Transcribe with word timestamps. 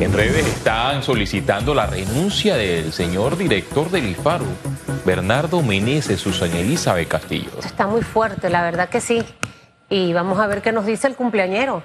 En 0.00 0.12
redes 0.12 0.46
están 0.46 1.02
solicitando 1.02 1.74
la 1.74 1.86
renuncia 1.86 2.56
del 2.56 2.92
señor 2.92 3.36
director 3.36 3.90
del 3.90 4.08
IFARU, 4.10 4.46
Bernardo 5.04 5.60
Meneses, 5.60 6.20
Susana 6.20 6.58
Elizabeth 6.60 7.08
Castillo. 7.08 7.50
Está 7.64 7.86
muy 7.88 8.02
fuerte, 8.02 8.48
la 8.48 8.62
verdad 8.62 8.88
que 8.88 9.00
sí. 9.00 9.24
Y 9.90 10.12
vamos 10.12 10.38
a 10.38 10.46
ver 10.46 10.62
qué 10.62 10.70
nos 10.70 10.86
dice 10.86 11.08
el 11.08 11.16
cumpleañero. 11.16 11.82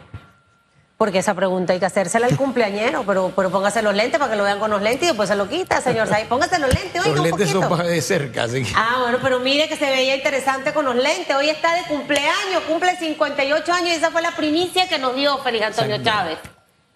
Porque 0.96 1.20
esa 1.20 1.34
pregunta 1.34 1.73
hay 1.73 1.79
que 1.79 1.88
hacérsela 1.88 2.28
al 2.28 2.38
cumpleañero, 2.38 3.04
pero, 3.05 3.34
pero 3.36 3.49
póngase 3.49 3.81
los 3.81 3.96
lentes 3.96 4.20
para 4.20 4.30
que 4.32 4.38
lo 4.38 4.44
vean 4.44 4.60
con 4.60 4.70
los 4.70 4.82
lentes 4.82 5.04
y 5.04 5.08
después 5.08 5.28
se 5.28 5.36
lo 5.36 5.50
quita, 5.50 5.82
señor 5.82 6.08
Said. 6.08 6.28
Póngase 6.28 6.60
los 6.60 6.70
lentes, 6.72 7.02
oiga, 7.02 7.10
Los 7.10 7.20
un 7.20 7.26
lentes 7.26 7.50
son 7.50 7.68
para 7.68 7.84
de 7.84 8.00
cerca, 8.02 8.44
así 8.44 8.64
que- 8.64 8.72
Ah, 8.76 9.00
bueno, 9.02 9.18
pero 9.22 9.40
mire 9.40 9.68
que 9.68 9.76
se 9.76 9.86
veía 9.90 10.16
interesante 10.16 10.72
con 10.72 10.86
los 10.86 10.96
lentes. 10.96 11.36
Hoy 11.36 11.50
está 11.50 11.74
de 11.74 11.82
cumpleaños, 11.88 12.62
cumple 12.68 12.96
58 12.96 13.74
años 13.74 13.90
y 13.90 13.96
esa 13.96 14.12
fue 14.12 14.22
la 14.22 14.32
primicia 14.36 14.88
que 14.88 15.00
nos 15.00 15.16
dio 15.16 15.40
Félix 15.40 15.66
Antonio. 15.66 15.98
Chávez. 16.04 16.38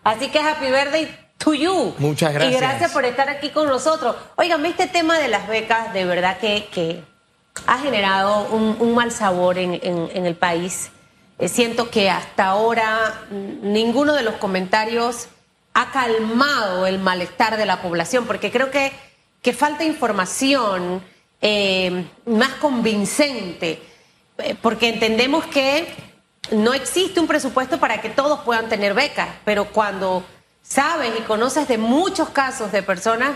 Así 0.08 0.30
que 0.30 0.40
happy 0.40 0.68
birthday 0.68 1.16
to 1.38 1.54
you. 1.54 1.94
Muchas 1.98 2.34
gracias. 2.34 2.54
Y 2.56 2.58
gracias 2.58 2.92
por 2.92 3.04
estar 3.06 3.30
aquí 3.30 3.50
con 3.50 3.68
nosotros. 3.68 4.16
Óigame, 4.36 4.70
este 4.70 4.88
tema 4.88 5.20
de 5.20 5.28
las 5.28 5.48
becas 5.48 5.94
de 5.94 6.06
verdad 6.06 6.38
que, 6.38 6.68
que 6.72 7.04
ha 7.66 7.78
generado 7.80 8.48
un, 8.52 8.78
un 8.80 8.96
mal 8.96 9.12
sabor 9.12 9.58
en, 9.58 9.74
en- 9.84 10.10
en 10.14 10.26
el 10.26 10.36
país. 10.36 10.92
Eh, 11.40 11.50
siento 11.50 11.90
que 11.90 12.10
hasta 12.10 12.46
ahora 12.48 13.22
ninguno 13.62 14.14
de 14.14 14.24
los 14.24 14.36
comentarios 14.36 15.28
ha 15.74 15.92
calmado 15.92 16.88
el 16.88 16.98
malestar 17.00 17.58
de 17.58 17.66
la 17.66 17.82
población, 17.82 18.26
porque 18.26 18.50
creo 18.52 18.72
que, 18.72 18.92
que 19.42 19.54
falta 19.54 19.84
información 19.84 21.04
eh, 21.42 22.06
más 22.26 22.54
convincente, 22.56 23.80
eh, 24.40 24.56
porque 24.62 24.90
entendemos 24.90 25.46
que 25.46 25.88
no 26.52 26.74
existe 26.74 27.20
un 27.20 27.28
presupuesto 27.28 27.80
para 27.80 28.02
que 28.02 28.10
todos 28.10 28.42
puedan 28.42 28.70
tener 28.70 28.94
becas, 28.94 29.30
pero 29.46 29.66
cuando 29.66 30.24
sabes 30.62 31.12
y 31.18 31.22
conoces 31.24 31.68
de 31.68 31.78
muchos 31.78 32.30
casos 32.30 32.72
de 32.72 32.84
personas 32.84 33.32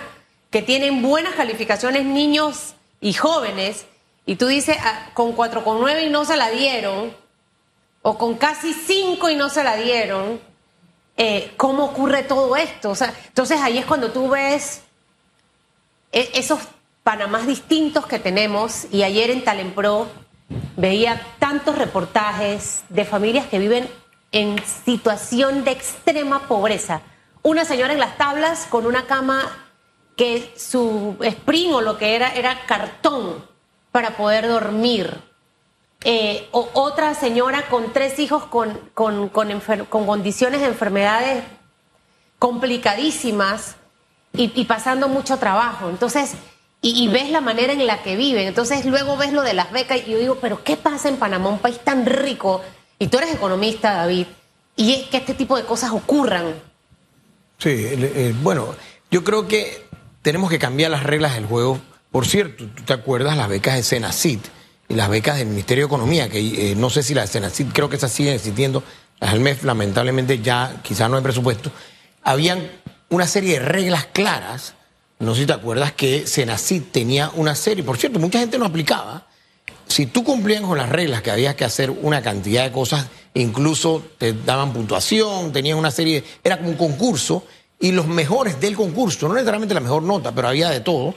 que 0.50 0.62
tienen 0.62 1.02
buenas 1.02 1.34
calificaciones, 1.36 2.06
niños 2.06 2.76
y 3.00 3.14
jóvenes, 3.14 3.86
y 4.26 4.36
tú 4.36 4.48
dices 4.48 4.78
ah, 4.82 5.10
con 5.14 5.36
4,9 5.36 6.06
y 6.06 6.10
no 6.10 6.26
se 6.26 6.38
la 6.38 6.50
dieron, 6.50 7.16
o 8.02 8.18
con 8.18 8.36
casi 8.36 8.74
5 8.74 9.30
y 9.30 9.36
no 9.36 9.50
se 9.50 9.64
la 9.64 9.76
dieron, 9.76 10.40
eh, 11.18 11.54
¿cómo 11.58 11.86
ocurre 11.86 12.24
todo 12.24 12.56
esto? 12.56 12.94
Entonces 13.28 13.62
ahí 13.62 13.78
es 13.78 13.86
cuando 13.86 14.12
tú 14.12 14.30
ves 14.30 14.82
e- 16.12 16.32
esos 16.34 16.60
Panamás 17.04 17.48
distintos 17.48 18.06
que 18.06 18.20
tenemos, 18.20 18.86
y 18.92 19.04
ayer 19.04 19.32
en 19.32 19.44
Talenpro 19.44 20.08
veía 20.78 21.22
tantos 21.40 21.78
reportajes 21.78 22.84
de 22.90 23.06
familias 23.06 23.46
que 23.48 23.60
viven 23.60 23.90
en 24.32 24.64
situación 24.66 25.64
de 25.64 25.72
extrema 25.72 26.48
pobreza. 26.48 27.02
Una 27.44 27.66
señora 27.66 27.94
en 27.94 28.00
las 28.00 28.18
tablas 28.18 28.68
con 28.70 28.86
una 28.86 29.06
cama 29.06 29.50
que 30.16 30.54
su 30.56 31.18
spring 31.22 31.74
o 31.74 31.82
lo 31.82 31.98
que 31.98 32.16
era 32.16 32.34
era 32.36 32.66
cartón 32.66 33.44
para 33.92 34.18
poder 34.18 34.48
dormir. 34.48 35.20
Eh, 36.04 36.48
o 36.52 36.70
otra 36.74 37.14
señora 37.14 37.68
con 37.70 37.94
tres 37.94 38.18
hijos 38.20 38.46
con, 38.46 38.90
con, 38.94 39.30
con 39.30 40.06
condiciones 40.06 40.62
de 40.62 40.68
enfermedades 40.68 41.44
complicadísimas 42.40 43.76
y 44.34 44.66
pasando 44.66 45.08
mucho 45.10 45.38
trabajo. 45.38 45.90
Entonces, 45.90 46.34
y, 46.82 47.08
ves 47.10 47.30
la 47.30 47.42
manera 47.42 47.74
en 47.74 47.86
la 47.86 48.02
que 48.02 48.16
viven. 48.16 48.48
Entonces, 48.48 48.86
luego 48.86 49.16
ves 49.16 49.34
lo 49.34 49.44
de 49.44 49.54
las 49.54 49.72
becas 49.72 50.00
y 50.06 50.12
yo 50.12 50.18
digo, 50.18 50.38
pero 50.42 50.64
¿qué 50.64 50.78
pasa 50.78 51.10
en 51.10 51.18
Panamá, 51.18 51.50
un 51.50 51.60
país 51.60 51.80
tan 51.80 52.06
rico? 52.06 52.62
Y 52.98 53.08
tú 53.08 53.20
eres 53.20 53.34
economista, 53.34 53.94
David, 53.94 54.26
y 54.76 54.94
es 54.94 55.08
que 55.08 55.18
este 55.18 55.34
tipo 55.34 55.58
de 55.58 55.64
cosas 55.64 55.92
ocurran. 55.92 56.56
Sí, 57.60 58.34
bueno, 58.42 58.76
yo 59.12 59.24
creo 59.24 59.48
que 59.48 59.86
tenemos 60.24 60.50
que 60.50 60.58
cambiar 60.58 60.90
las 60.90 61.04
reglas 61.04 61.36
del 61.36 61.46
juego. 61.46 61.80
Por 62.12 62.26
cierto, 62.26 62.66
tú 62.66 62.84
te 62.84 62.94
acuerdas 62.94 63.38
las 63.38 63.48
becas 63.48 63.76
de 63.76 63.84
Senacit 63.84 64.44
y 64.90 64.96
las 64.96 65.10
becas 65.10 65.38
del 65.38 65.48
Ministerio 65.48 65.84
de 65.84 65.88
Economía, 65.88 66.30
que 66.30 66.72
eh, 66.72 66.76
no 66.76 66.90
sé 66.90 67.04
si 67.04 67.14
las 67.14 67.30
de 67.30 67.34
Senacit, 67.34 67.72
creo 67.72 67.90
que 67.90 67.98
esas 67.98 68.12
siguen 68.12 68.34
existiendo, 68.34 68.84
las 69.20 69.34
del 69.34 69.42
MEF 69.42 69.64
lamentablemente 69.64 70.40
ya 70.40 70.82
quizás 70.82 71.10
no 71.10 71.18
hay 71.18 71.24
presupuesto. 71.24 71.72
Habían 72.24 72.68
una 73.10 73.28
serie 73.28 73.60
de 73.60 73.66
reglas 73.66 74.08
claras, 74.12 74.74
no 75.22 75.34
sé 75.34 75.42
si 75.42 75.48
te 75.48 75.54
acuerdas 75.54 75.94
que 75.94 76.28
Senacit 76.28 76.92
tenía 76.92 77.32
una 77.36 77.56
serie, 77.56 77.84
por 77.84 77.98
cierto, 77.98 78.20
mucha 78.20 78.40
gente 78.40 78.58
no 78.58 78.66
aplicaba, 78.66 79.28
si 79.88 80.06
tú 80.06 80.24
cumplías 80.24 80.62
con 80.62 80.78
las 80.78 80.90
reglas 80.90 81.22
que 81.22 81.32
había 81.32 81.56
que 81.56 81.66
hacer 81.66 81.90
una 81.90 82.22
cantidad 82.22 82.64
de 82.64 82.72
cosas, 82.72 83.08
incluso 83.34 84.04
te 84.18 84.34
daban 84.34 84.72
puntuación, 84.72 85.52
tenían 85.52 85.78
una 85.78 85.92
serie, 85.92 86.24
era 86.44 86.58
como 86.58 86.70
un 86.70 86.78
concurso, 86.78 87.46
y 87.80 87.92
los 87.92 88.08
mejores 88.08 88.60
del 88.62 88.76
concurso, 88.76 89.28
no 89.28 89.34
necesariamente 89.34 89.74
la 89.74 89.80
mejor 89.80 90.04
nota, 90.04 90.34
pero 90.34 90.48
había 90.48 90.70
de 90.70 90.80
todo, 90.80 91.16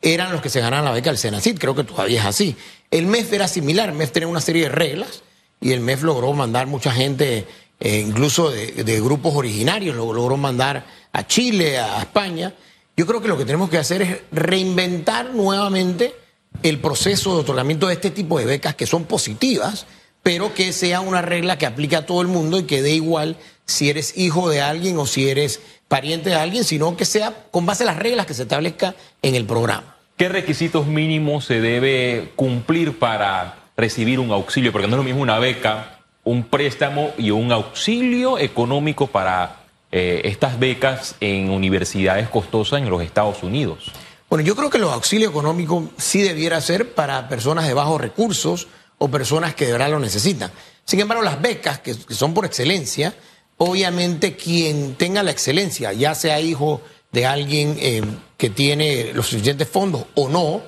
eran 0.00 0.32
los 0.32 0.40
que 0.40 0.48
se 0.48 0.60
ganaban 0.60 0.84
la 0.84 0.92
beca 0.92 1.10
del 1.10 1.18
Senacid, 1.18 1.58
creo 1.58 1.74
que 1.74 1.84
todavía 1.84 2.20
es 2.20 2.26
así. 2.26 2.56
El 2.90 3.06
MEF 3.06 3.32
era 3.32 3.48
similar, 3.48 3.88
el 3.88 3.94
MEF 3.94 4.12
tenía 4.12 4.28
una 4.28 4.40
serie 4.40 4.64
de 4.64 4.68
reglas, 4.70 5.22
y 5.60 5.72
el 5.72 5.80
MEF 5.80 6.02
logró 6.02 6.32
mandar 6.32 6.66
mucha 6.66 6.92
gente, 6.92 7.46
eh, 7.80 8.04
incluso 8.06 8.50
de, 8.50 9.00
grupos 9.00 9.34
originarios, 9.34 9.96
lo 9.96 10.12
logró 10.12 10.36
mandar 10.36 10.84
a 11.12 11.26
Chile, 11.26 11.78
a 11.78 12.00
España. 12.00 12.52
Yo 12.96 13.06
creo 13.06 13.20
que 13.20 13.28
lo 13.28 13.36
que 13.36 13.44
tenemos 13.44 13.70
que 13.70 13.78
hacer 13.78 14.02
es 14.02 14.20
reinventar 14.30 15.34
nuevamente 15.34 16.14
el 16.62 16.78
proceso 16.78 17.34
de 17.34 17.40
otorgamiento 17.40 17.88
de 17.88 17.94
este 17.94 18.10
tipo 18.10 18.38
de 18.38 18.44
becas 18.44 18.76
que 18.76 18.86
son 18.86 19.04
positivas, 19.04 19.86
pero 20.22 20.54
que 20.54 20.72
sea 20.72 21.00
una 21.00 21.20
regla 21.20 21.58
que 21.58 21.66
aplique 21.66 21.96
a 21.96 22.06
todo 22.06 22.22
el 22.22 22.28
mundo 22.28 22.58
y 22.58 22.64
que 22.64 22.82
dé 22.82 22.92
igual 22.92 23.36
si 23.66 23.90
eres 23.90 24.16
hijo 24.16 24.48
de 24.48 24.60
alguien 24.60 24.96
o 24.98 25.06
si 25.06 25.28
eres 25.28 25.60
pariente 25.88 26.30
de 26.30 26.36
alguien, 26.36 26.62
sino 26.62 26.96
que 26.96 27.04
sea 27.04 27.34
con 27.50 27.66
base 27.66 27.82
a 27.82 27.86
las 27.86 27.98
reglas 27.98 28.26
que 28.26 28.34
se 28.34 28.42
establezca 28.42 28.94
en 29.22 29.34
el 29.34 29.44
programa. 29.44 29.96
¿Qué 30.16 30.28
requisitos 30.28 30.86
mínimos 30.86 31.44
se 31.44 31.60
debe 31.60 32.30
cumplir 32.36 32.98
para 33.00 33.70
recibir 33.76 34.20
un 34.20 34.30
auxilio? 34.30 34.70
Porque 34.70 34.86
no 34.86 34.94
es 34.94 34.98
lo 34.98 35.04
mismo 35.04 35.22
una 35.22 35.40
beca, 35.40 35.98
un 36.22 36.44
préstamo 36.44 37.10
y 37.18 37.32
un 37.32 37.50
auxilio 37.50 38.38
económico 38.38 39.08
para 39.08 39.63
eh, 39.96 40.22
estas 40.24 40.58
becas 40.58 41.14
en 41.20 41.50
universidades 41.50 42.28
costosas 42.28 42.80
en 42.80 42.90
los 42.90 43.00
Estados 43.00 43.44
Unidos. 43.44 43.92
Bueno, 44.28 44.44
yo 44.44 44.56
creo 44.56 44.68
que 44.68 44.80
los 44.80 44.92
auxilios 44.92 45.30
económicos 45.30 45.84
sí 45.98 46.20
debiera 46.20 46.60
ser 46.60 46.94
para 46.94 47.28
personas 47.28 47.68
de 47.68 47.74
bajos 47.74 48.00
recursos 48.00 48.66
o 48.98 49.08
personas 49.08 49.54
que 49.54 49.66
de 49.66 49.70
verdad 49.70 49.90
lo 49.90 50.00
necesitan. 50.00 50.50
Sin 50.84 50.98
embargo, 50.98 51.22
las 51.22 51.40
becas, 51.40 51.78
que, 51.78 51.94
son 51.94 52.34
por 52.34 52.44
excelencia, 52.44 53.14
obviamente 53.56 54.34
quien 54.34 54.96
tenga 54.96 55.22
la 55.22 55.30
excelencia, 55.30 55.92
ya 55.92 56.16
sea 56.16 56.40
hijo 56.40 56.82
de 57.12 57.26
alguien 57.26 57.76
eh, 57.78 58.02
que 58.36 58.50
tiene 58.50 59.12
los 59.14 59.28
suficientes 59.28 59.68
fondos 59.68 60.06
o 60.16 60.28
no, 60.28 60.60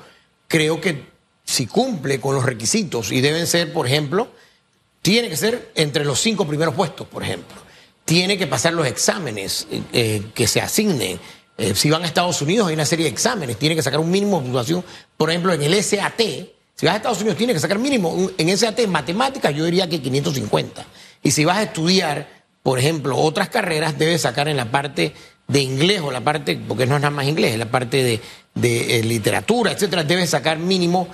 creo 0.46 0.80
que 0.80 1.04
si 1.44 1.66
cumple 1.66 2.20
con 2.20 2.36
los 2.36 2.44
requisitos 2.44 3.10
y 3.10 3.20
deben 3.20 3.48
ser, 3.48 3.72
por 3.72 3.88
ejemplo, 3.88 4.28
tiene 5.02 5.28
que 5.28 5.36
ser 5.36 5.72
entre 5.74 6.04
los 6.04 6.20
cinco 6.20 6.46
primeros 6.46 6.76
puestos, 6.76 7.08
por 7.08 7.24
ejemplo. 7.24 7.65
Tiene 8.06 8.38
que 8.38 8.46
pasar 8.46 8.72
los 8.72 8.86
exámenes 8.86 9.66
eh, 9.70 9.82
eh, 9.92 10.22
que 10.32 10.46
se 10.46 10.60
asignen. 10.60 11.18
Eh, 11.58 11.74
si 11.74 11.90
van 11.90 12.04
a 12.04 12.06
Estados 12.06 12.40
Unidos 12.40 12.68
hay 12.68 12.74
una 12.74 12.86
serie 12.86 13.04
de 13.04 13.10
exámenes, 13.10 13.58
tiene 13.58 13.74
que 13.74 13.82
sacar 13.82 13.98
un 13.98 14.10
mínimo 14.10 14.36
de 14.38 14.44
puntuación. 14.44 14.84
Por 15.16 15.28
ejemplo, 15.28 15.52
en 15.52 15.62
el 15.62 15.74
SAT, 15.82 16.20
si 16.20 16.86
vas 16.86 16.94
a 16.94 16.96
Estados 16.96 17.18
Unidos 17.18 17.36
tiene 17.36 17.52
que 17.52 17.58
sacar 17.58 17.80
mínimo, 17.80 18.30
en 18.38 18.56
SAT 18.56 18.78
en 18.78 18.90
matemáticas 18.90 19.52
yo 19.52 19.64
diría 19.64 19.88
que 19.88 20.00
550. 20.00 20.86
Y 21.24 21.32
si 21.32 21.44
vas 21.44 21.58
a 21.58 21.64
estudiar, 21.64 22.28
por 22.62 22.78
ejemplo, 22.78 23.16
otras 23.16 23.48
carreras, 23.48 23.98
debes 23.98 24.20
sacar 24.20 24.46
en 24.46 24.56
la 24.56 24.70
parte 24.70 25.12
de 25.48 25.60
inglés 25.60 26.00
o 26.00 26.12
la 26.12 26.20
parte, 26.20 26.56
porque 26.68 26.86
no 26.86 26.94
es 26.94 27.02
nada 27.02 27.10
más 27.10 27.26
inglés, 27.26 27.54
es 27.54 27.58
la 27.58 27.70
parte 27.70 28.04
de, 28.04 28.20
de, 28.54 29.00
eh, 29.00 29.02
literatura, 29.02 29.72
etcétera, 29.72 30.04
debes 30.04 30.30
sacar 30.30 30.58
mínimo 30.58 31.08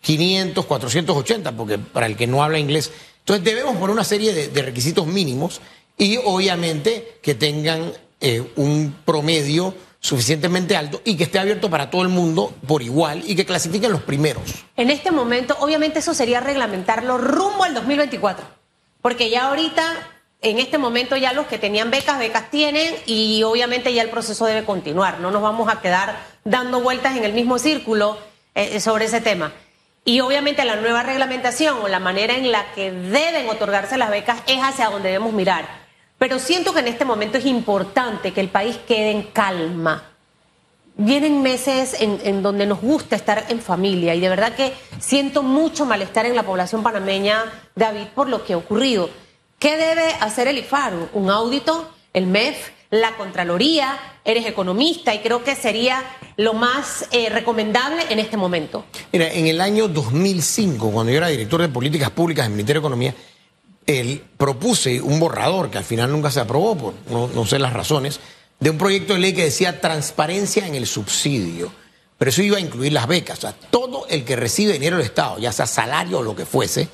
500, 0.00 0.64
480, 0.64 1.52
porque 1.52 1.78
para 1.78 2.06
el 2.06 2.16
que 2.16 2.26
no 2.26 2.42
habla 2.42 2.58
inglés. 2.58 2.90
Entonces 3.18 3.44
debemos 3.44 3.76
poner 3.76 3.90
una 3.90 4.04
serie 4.04 4.32
de 4.32 4.62
requisitos 4.62 5.06
mínimos 5.06 5.60
y 5.98 6.18
obviamente 6.18 7.18
que 7.22 7.34
tengan 7.34 7.92
eh, 8.20 8.52
un 8.56 8.94
promedio 9.04 9.74
suficientemente 10.00 10.76
alto 10.76 11.00
y 11.04 11.16
que 11.16 11.24
esté 11.24 11.38
abierto 11.38 11.68
para 11.68 11.90
todo 11.90 12.02
el 12.02 12.08
mundo 12.08 12.54
por 12.66 12.82
igual 12.82 13.22
y 13.26 13.34
que 13.34 13.44
clasifiquen 13.44 13.90
los 13.90 14.02
primeros. 14.02 14.42
En 14.76 14.90
este 14.90 15.10
momento, 15.10 15.56
obviamente 15.60 15.98
eso 15.98 16.14
sería 16.14 16.40
reglamentarlo 16.40 17.18
rumbo 17.18 17.64
al 17.64 17.74
2024, 17.74 18.46
porque 19.02 19.30
ya 19.30 19.48
ahorita, 19.48 19.82
en 20.42 20.58
este 20.58 20.78
momento 20.78 21.16
ya 21.16 21.32
los 21.32 21.46
que 21.46 21.58
tenían 21.58 21.90
becas, 21.90 22.18
becas 22.18 22.50
tienen 22.50 22.94
y 23.06 23.42
obviamente 23.42 23.92
ya 23.92 24.02
el 24.02 24.10
proceso 24.10 24.46
debe 24.46 24.64
continuar, 24.64 25.18
no 25.18 25.30
nos 25.30 25.42
vamos 25.42 25.68
a 25.72 25.80
quedar 25.80 26.16
dando 26.44 26.80
vueltas 26.80 27.16
en 27.16 27.24
el 27.24 27.32
mismo 27.32 27.58
círculo 27.58 28.16
eh, 28.54 28.78
sobre 28.80 29.06
ese 29.06 29.20
tema. 29.20 29.52
Y 30.04 30.20
obviamente 30.20 30.64
la 30.64 30.76
nueva 30.76 31.02
reglamentación 31.02 31.78
o 31.82 31.88
la 31.88 31.98
manera 31.98 32.36
en 32.36 32.52
la 32.52 32.72
que 32.74 32.92
deben 32.92 33.48
otorgarse 33.48 33.98
las 33.98 34.08
becas 34.08 34.38
es 34.46 34.60
hacia 34.60 34.88
donde 34.88 35.08
debemos 35.08 35.32
mirar. 35.32 35.85
Pero 36.18 36.38
siento 36.38 36.72
que 36.72 36.80
en 36.80 36.88
este 36.88 37.04
momento 37.04 37.38
es 37.38 37.46
importante 37.46 38.32
que 38.32 38.40
el 38.40 38.48
país 38.48 38.78
quede 38.86 39.10
en 39.10 39.22
calma. 39.24 40.12
Vienen 40.98 41.42
meses 41.42 41.94
en, 42.00 42.42
donde 42.42 42.64
nos 42.64 42.80
gusta 42.80 43.16
estar 43.16 43.44
en 43.50 43.60
familia 43.60 44.14
y 44.14 44.20
de 44.20 44.30
verdad 44.30 44.54
que 44.54 44.72
siento 44.98 45.42
mucho 45.42 45.84
malestar 45.84 46.24
en 46.24 46.34
la 46.34 46.42
población 46.42 46.82
panameña, 46.82 47.44
David, 47.74 48.06
por 48.14 48.30
lo 48.30 48.44
que 48.44 48.54
ha 48.54 48.56
ocurrido. 48.56 49.10
¿Qué 49.58 49.76
debe 49.76 50.06
hacer 50.20 50.48
el 50.48 50.56
IFARU? 50.58 51.10
¿Un 51.12 51.30
audito? 51.30 51.90
¿El 52.14 52.26
MEF? 52.26 52.70
la 52.90 53.16
Contraloría, 53.16 53.98
eres 54.24 54.46
economista 54.46 55.14
y 55.14 55.18
creo 55.18 55.42
que 55.42 55.54
sería 55.54 56.02
lo 56.36 56.54
más 56.54 57.06
eh, 57.10 57.28
recomendable 57.28 58.02
en 58.10 58.18
este 58.18 58.36
momento. 58.36 58.84
Mira, 59.12 59.32
en 59.32 59.46
el 59.46 59.60
año 59.60 59.88
2005, 59.88 60.90
cuando 60.90 61.10
yo 61.10 61.18
era 61.18 61.28
director 61.28 61.60
de 61.60 61.68
políticas 61.68 62.10
públicas 62.10 62.44
del 62.44 62.52
Ministerio 62.52 62.80
de 62.80 62.86
Economía, 62.86 63.14
él 63.86 64.22
propuse 64.36 65.00
un 65.00 65.20
borrador 65.20 65.70
que 65.70 65.78
al 65.78 65.84
final 65.84 66.10
nunca 66.10 66.30
se 66.30 66.40
aprobó, 66.40 66.76
por 66.76 66.94
no, 67.08 67.46
sé 67.46 67.58
las 67.58 67.72
razones, 67.72 68.20
de 68.58 68.70
un 68.70 68.78
proyecto 68.78 69.14
de 69.14 69.20
ley 69.20 69.32
que 69.32 69.44
decía 69.44 69.80
transparencia 69.80 70.66
en 70.66 70.74
el 70.74 70.86
subsidio. 70.86 71.70
Pero 72.18 72.30
eso 72.30 72.42
iba 72.42 72.56
a 72.56 72.60
incluir 72.60 72.92
las 72.92 73.06
becas. 73.06 73.38
O 73.38 73.40
sea, 73.42 73.52
todo 73.70 74.06
el 74.08 74.24
que 74.24 74.36
recibe 74.36 74.72
dinero 74.72 74.96
del 74.96 75.04
Estado, 75.04 75.38
ya 75.38 75.52
sea 75.52 75.66
salario 75.66 76.18
o 76.18 76.22
lo 76.22 76.34
que 76.34 76.46
fuese, 76.46 76.88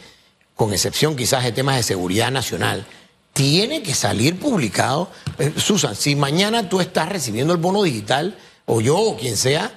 con 0.57 0.73
excepción 0.73 1.17
quizás 1.17 1.45
de 1.45 1.53
temas 1.53 1.77
de 1.77 1.85
seguridad 1.85 2.31
nacional, 2.31 2.87
tiene 3.33 3.83
que 3.83 3.95
salir 3.95 4.39
publicado. 4.39 5.11
Eh, 5.39 5.53
Susan, 5.57 5.97
si 5.97 6.17
mañana 6.17 6.69
tú 6.69 6.81
estás 6.81 7.09
recibiendo 7.09 7.53
el 7.53 7.61
bono 7.61 7.83
digital, 7.85 8.37
o 8.67 8.81
yo 8.81 8.99
o 8.99 9.17
quien 9.17 9.37
sea, 9.37 9.73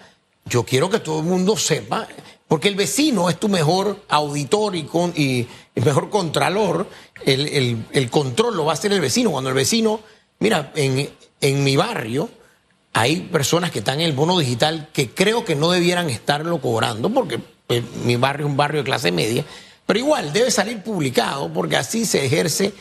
yo 0.45 0.63
quiero 0.63 0.89
que 0.89 0.99
todo 0.99 1.19
el 1.19 1.25
mundo 1.25 1.55
sepa, 1.57 2.07
porque 2.47 2.67
el 2.67 2.75
vecino 2.75 3.29
es 3.29 3.39
tu 3.39 3.49
mejor 3.49 4.03
auditor 4.09 4.75
y, 4.75 4.83
con, 4.83 5.13
y, 5.15 5.47
mejor 5.83 6.09
contralor, 6.09 6.87
el, 7.25 7.47
el, 7.47 7.85
el, 7.91 8.09
control 8.09 8.55
lo 8.55 8.65
va 8.65 8.71
a 8.71 8.75
hacer 8.75 8.93
el 8.93 9.01
vecino. 9.01 9.31
Cuando 9.31 9.49
el 9.49 9.55
vecino, 9.55 9.99
mira, 10.39 10.71
en, 10.75 11.09
en 11.41 11.63
mi 11.63 11.75
barrio 11.75 12.29
hay 12.93 13.17
personas 13.21 13.71
que 13.71 13.79
están 13.79 13.99
en 13.99 14.07
el 14.07 14.13
bono 14.13 14.39
digital 14.39 14.87
que 14.93 15.09
creo 15.09 15.43
que 15.43 15.55
no 15.55 15.69
debieran 15.69 16.09
estarlo 16.09 16.61
cobrando, 16.61 17.09
porque 17.09 17.39
pues, 17.67 17.83
mi 18.05 18.15
barrio 18.15 18.45
es 18.45 18.51
un 18.51 18.57
barrio 18.57 18.81
de 18.81 18.85
clase 18.85 19.11
media, 19.11 19.43
pero 19.85 19.99
igual 19.99 20.31
debe 20.31 20.49
salir 20.49 20.81
publicado 20.81 21.51
porque 21.51 21.75
así 21.75 22.05
se 22.05 22.25
ejerce 22.25 22.73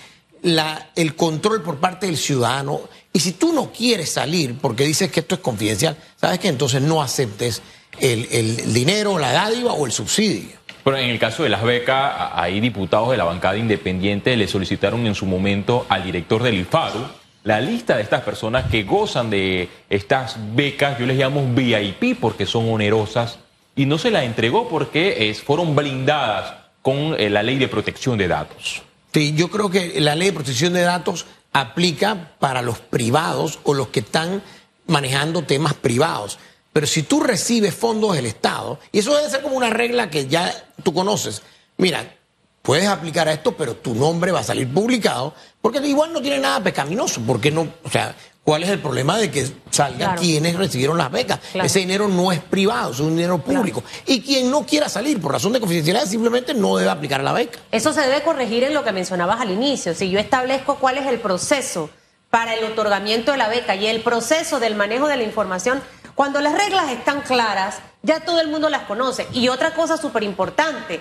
la, 0.43 0.91
el 0.95 1.17
control 1.17 1.63
por 1.63 1.79
parte 1.79 2.07
del 2.07 2.17
ciudadano. 2.17 2.83
Y 3.13 3.21
si 3.21 3.33
tú 3.33 3.53
no 3.53 3.73
quieres 3.73 4.11
salir 4.11 4.57
porque 4.59 4.85
dices 4.85 5.11
que 5.11 5.21
esto 5.21 5.35
es 5.35 5.41
confidencial, 5.41 5.97
¿sabes 6.21 6.39
qué? 6.39 6.49
Entonces 6.49 6.81
no 6.81 7.03
aceptes 7.03 7.61
el, 7.99 8.29
el 8.31 8.73
dinero, 8.73 9.19
la 9.19 9.33
dádiva 9.33 9.73
o 9.73 9.85
el 9.85 9.93
subsidio. 9.93 10.64
Pero 10.85 10.99
en 10.99 11.09
el 11.09 11.19
caso 11.19 11.43
de 11.43 11.49
las 11.49 11.63
becas, 11.63 12.13
hay 12.35 12.61
diputados 12.61 13.11
de 13.11 13.17
la 13.17 13.25
bancada 13.25 13.57
independiente 13.57 14.37
le 14.37 14.47
solicitaron 14.47 15.07
en 15.07 15.15
su 15.15 15.27
momento 15.27 15.87
al 15.89 16.05
director 16.05 16.43
del 16.43 16.61
IFARU 16.61 17.01
la 17.45 17.61
lista 17.61 17.97
de 17.97 18.03
estas 18.03 18.23
personas 18.23 18.71
que 18.71 18.85
gozan 18.85 19.29
de 19.29 19.69
estas 19.91 20.37
becas, 20.55 20.99
yo 20.99 21.05
les 21.05 21.19
llamo 21.19 21.47
VIP 21.55 22.19
porque 22.19 22.47
son 22.47 22.73
onerosas, 22.73 23.39
y 23.77 23.85
no 23.85 23.99
se 23.99 24.11
la 24.11 24.25
entregó 24.25 24.69
porque 24.69 25.37
fueron 25.45 25.77
blindadas 25.77 26.55
con 26.81 27.15
eh, 27.19 27.29
la 27.29 27.43
ley 27.43 27.59
de 27.59 27.69
protección 27.69 28.17
de 28.17 28.29
datos. 28.29 28.83
Sí, 29.13 29.35
yo 29.37 29.49
creo 29.49 29.71
que 29.71 30.01
la 30.01 30.15
ley 30.15 30.29
de 30.29 30.33
protección 30.33 30.73
de 30.73 30.83
datos 30.83 31.27
aplica 31.53 32.33
para 32.39 32.63
los 32.63 32.79
privados 32.79 33.59
o 33.65 33.75
los 33.75 33.89
que 33.89 34.01
están 34.01 34.43
manejando 34.87 35.43
temas 35.43 35.75
privados. 35.75 36.39
Pero 36.75 36.89
si 36.89 37.05
tú 37.05 37.21
recibes 37.21 37.73
fondos 37.73 38.17
del 38.17 38.27
Estado, 38.27 38.81
y 38.91 38.99
eso 38.99 39.15
debe 39.15 39.31
ser 39.31 39.43
como 39.43 39.57
una 39.57 39.71
regla 39.71 40.11
que 40.11 40.27
ya 40.27 40.53
tú 40.83 40.93
conoces, 40.93 41.41
mira, 41.77 42.17
puedes 42.63 42.89
aplicar 42.89 43.29
a 43.29 43.33
esto, 43.33 43.57
pero 43.57 43.77
tu 43.77 43.95
nombre 43.95 44.33
va 44.33 44.41
a 44.41 44.45
salir 44.45 44.75
publicado, 44.75 45.35
porque 45.63 45.79
igual 45.87 46.13
no 46.13 46.21
tiene 46.21 46.41
nada 46.41 46.61
pecaminoso, 46.65 47.21
porque 47.25 47.53
no, 47.53 47.69
o 47.85 47.91
sea, 47.91 48.17
¿Cuál 48.45 48.63
es 48.63 48.69
el 48.69 48.79
problema 48.79 49.17
de 49.17 49.31
que 49.31 49.51
salgan 49.71 50.19
quienes 50.19 50.55
recibieron 50.57 50.99
las 50.99 51.11
becas? 51.11 51.41
Ese 51.55 51.79
dinero 51.79 52.09
no 52.09 52.31
es 52.31 52.41
privado, 52.41 52.93
es 52.93 53.01
un 53.01 53.17
dinero 53.17 53.39
público. 53.39 53.83
Y 54.05 54.21
quien 54.21 54.51
no 54.51 54.67
quiera 54.67 54.91
salir 54.91 55.19
por 55.19 55.33
razón 55.33 55.55
de 55.55 55.61
confidencialidad 55.61 56.07
simplemente 56.07 56.53
no 56.53 56.77
debe 56.77 56.91
aplicar 56.91 57.23
la 57.23 57.33
beca. 57.33 57.59
Eso 57.73 57.95
se 57.95 58.03
debe 58.03 58.23
corregir 58.23 58.63
en 58.65 58.75
lo 58.75 58.85
que 58.85 58.93
mencionabas 58.93 59.41
al 59.41 59.51
inicio. 59.51 59.95
Si 59.95 60.11
yo 60.11 60.19
establezco 60.19 60.75
cuál 60.75 60.99
es 60.99 61.07
el 61.07 61.21
proceso 61.21 61.89
para 62.35 62.55
el 62.55 62.65
otorgamiento 62.65 63.31
de 63.31 63.39
la 63.39 63.47
beca 63.47 63.77
y 63.77 63.87
el 63.87 64.01
proceso 64.01 64.59
del 64.59 64.75
manejo 64.75 65.07
de 65.07 65.17
la 65.17 65.23
información, 65.23 65.81
cuando 66.17 66.41
las 66.41 66.53
reglas 66.53 66.91
están 66.91 67.21
claras, 67.21 67.79
ya 68.03 68.25
todo 68.25 68.41
el 68.41 68.49
mundo 68.49 68.69
las 68.69 68.83
conoce. 68.87 69.29
Y 69.33 69.47
otra 69.47 69.73
cosa 69.73 69.97
súper 69.97 70.25
importante, 70.25 71.01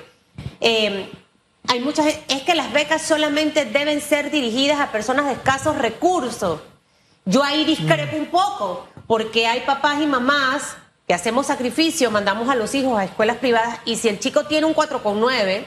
eh, 0.62 1.09
hay 1.68 1.80
muchas, 1.80 2.06
es 2.06 2.44
que 2.44 2.53
las 2.53 2.71
becas 2.71 3.01
solamente 3.01 3.65
deben 3.65 4.00
ser 4.00 4.30
dirigidas 4.30 4.80
a 4.80 4.91
personas 4.91 5.25
de 5.25 5.31
escasos 5.31 5.75
recursos. 5.75 6.59
Yo 7.25 7.41
ahí 7.41 7.65
discrepo 7.65 8.15
un 8.15 8.27
poco, 8.27 8.88
porque 9.07 9.47
hay 9.47 9.62
papás 9.62 10.01
y 10.03 10.06
mamás 10.06 10.75
que 11.07 11.15
hacemos 11.15 11.47
sacrificio, 11.47 12.12
mandamos 12.12 12.47
a 12.47 12.53
los 12.53 12.75
hijos 12.75 12.95
a 12.95 13.06
escuelas 13.06 13.38
privadas 13.38 13.80
y 13.85 13.95
si 13.95 14.07
el 14.07 14.19
chico 14.19 14.45
tiene 14.45 14.68
un 14.68 14.75
4,9 14.75 15.65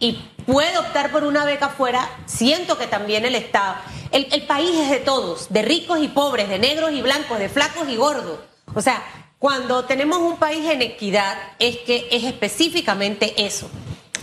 y 0.00 0.22
puede 0.44 0.76
optar 0.76 1.10
por 1.10 1.24
una 1.24 1.46
beca 1.46 1.70
fuera, 1.70 2.06
siento 2.26 2.76
que 2.76 2.86
también 2.86 3.24
el 3.24 3.34
Estado, 3.34 3.76
el, 4.12 4.42
país 4.42 4.70
es 4.74 4.90
de 4.90 4.98
todos, 4.98 5.48
de 5.50 5.62
ricos 5.62 6.00
y 6.00 6.08
pobres, 6.08 6.48
de 6.48 6.58
negros 6.58 6.92
y 6.92 7.02
blancos, 7.02 7.38
de 7.38 7.48
flacos 7.48 7.88
y 7.88 7.96
gordos. 7.96 8.38
O 8.74 8.80
sea, 8.80 9.02
cuando 9.38 9.84
tenemos 9.84 10.18
un 10.18 10.36
país 10.36 10.68
en 10.68 10.82
equidad 10.82 11.36
es 11.58 11.78
que 11.78 12.08
es 12.10 12.24
específicamente 12.24 13.34
eso, 13.44 13.70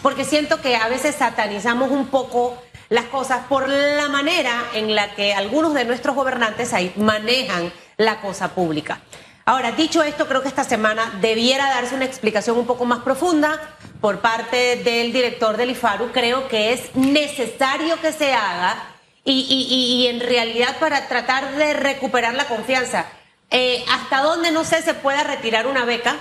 porque 0.02 0.26
siento 0.26 0.62
que 0.62 0.76
a 0.76 0.88
veces 0.88 1.16
satanizamos 1.16 1.92
un 1.92 2.08
poco 2.08 2.58
las 2.90 3.06
cosas 3.06 3.46
por 3.48 3.68
la 3.68 4.10
manera 4.10 4.66
en 4.74 4.94
la 4.94 5.16
que 5.16 5.34
algunos 5.34 5.74
de 5.74 5.86
nuestros 5.86 6.16
gobernantes 6.16 6.74
ahí 6.74 6.94
manejan 6.96 7.72
la 7.98 8.22
cosa 8.22 8.54
pública. 8.54 9.02
Ahora, 9.48 9.72
dicho 9.72 10.02
esto, 10.02 10.28
creo 10.28 10.42
que 10.42 10.48
esta 10.48 10.64
semana 10.64 11.20
debiera 11.22 11.68
darse 11.68 11.94
una 11.94 12.06
explicación 12.06 12.58
un 12.58 12.66
poco 12.66 12.86
más 12.86 13.04
profunda 13.04 13.60
por 14.02 14.20
parte 14.20 14.78
del 14.78 15.14
director 15.14 15.56
del 15.56 15.70
IFARU. 15.70 16.12
Creo 16.12 16.48
que 16.48 16.74
es 16.74 16.96
necesario 16.96 18.02
que 18.02 18.12
se 18.12 18.34
haga 18.34 18.95
y, 19.26 20.08
en 20.08 20.20
realidad 20.20 20.78
para 20.80 21.08
tratar 21.08 21.56
de 21.56 21.74
recuperar 21.74 22.36
la 22.36 22.46
confianza. 22.46 23.08
Eh, 23.50 23.84
¿Hasta 23.92 24.22
dónde, 24.22 24.52
no 24.52 24.64
sé, 24.64 24.82
se 24.82 24.94
pueda 24.94 25.24
retirar 25.24 25.68
una 25.68 25.86
beca? 25.86 26.16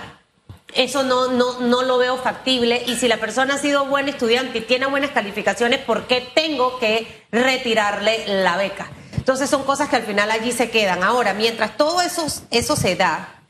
eso 0.75 1.03
no, 1.03 1.29
no, 1.29 1.61
no 1.61 1.83
lo 1.83 1.97
veo 1.97 2.17
factible. 2.17 2.83
Y 2.85 2.95
si 2.95 3.07
la 3.07 3.17
persona 3.17 3.55
ha 3.55 3.57
sido 3.57 3.85
buen 3.85 4.09
estudiante 4.09 4.59
y 4.59 4.61
tiene 4.61 4.85
buenas 4.85 5.11
calificaciones, 5.11 5.79
¿por 5.79 6.05
qué 6.05 6.27
tengo 6.35 6.79
que 6.79 7.25
retirarle 7.31 8.41
la 8.43 8.57
beca? 8.57 8.91
Entonces 9.15 9.49
son 9.49 9.63
cosas 9.63 9.89
que 9.89 9.95
al 9.95 10.03
final 10.03 10.29
allí 10.29 10.51
se 10.51 10.69
quedan. 10.69 11.01
Ahora, 11.01 11.33
mientras 11.33 11.77
todo 11.77 12.01
eso, 12.01 12.27
eso 12.51 12.75
se 12.75 12.95
da, 12.95 13.41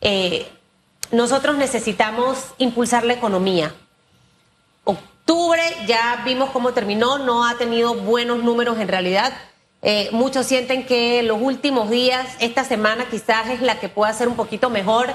eh, 0.00 0.46
nosotros 1.10 1.56
necesitamos 1.56 2.38
impulsar 2.58 3.04
la 3.04 3.14
economía. 3.14 3.74
Octubre 5.30 5.60
ya 5.86 6.22
vimos 6.24 6.48
cómo 6.52 6.72
terminó, 6.72 7.18
no 7.18 7.46
ha 7.46 7.58
tenido 7.58 7.92
buenos 7.92 8.42
números 8.42 8.78
en 8.78 8.88
realidad. 8.88 9.30
Eh, 9.82 10.08
muchos 10.10 10.46
sienten 10.46 10.86
que 10.86 11.22
los 11.22 11.38
últimos 11.42 11.90
días, 11.90 12.26
esta 12.40 12.64
semana 12.64 13.10
quizás 13.10 13.50
es 13.50 13.60
la 13.60 13.78
que 13.78 13.90
pueda 13.90 14.10
ser 14.14 14.28
un 14.28 14.36
poquito 14.36 14.70
mejor 14.70 15.12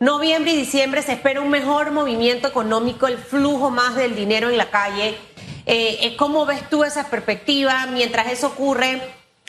Noviembre 0.00 0.50
y 0.50 0.56
diciembre 0.56 1.00
se 1.00 1.12
espera 1.12 1.40
un 1.40 1.48
mejor 1.48 1.92
movimiento 1.92 2.48
económico, 2.48 3.06
el 3.06 3.18
flujo 3.18 3.70
más 3.70 3.94
del 3.94 4.16
dinero 4.16 4.50
en 4.50 4.58
la 4.58 4.68
calle. 4.68 5.16
Eh, 5.64 6.16
¿Cómo 6.18 6.44
ves 6.44 6.68
tú 6.68 6.82
esa 6.82 7.08
perspectiva? 7.08 7.86
Mientras 7.86 8.32
eso 8.32 8.48
ocurre, 8.48 9.00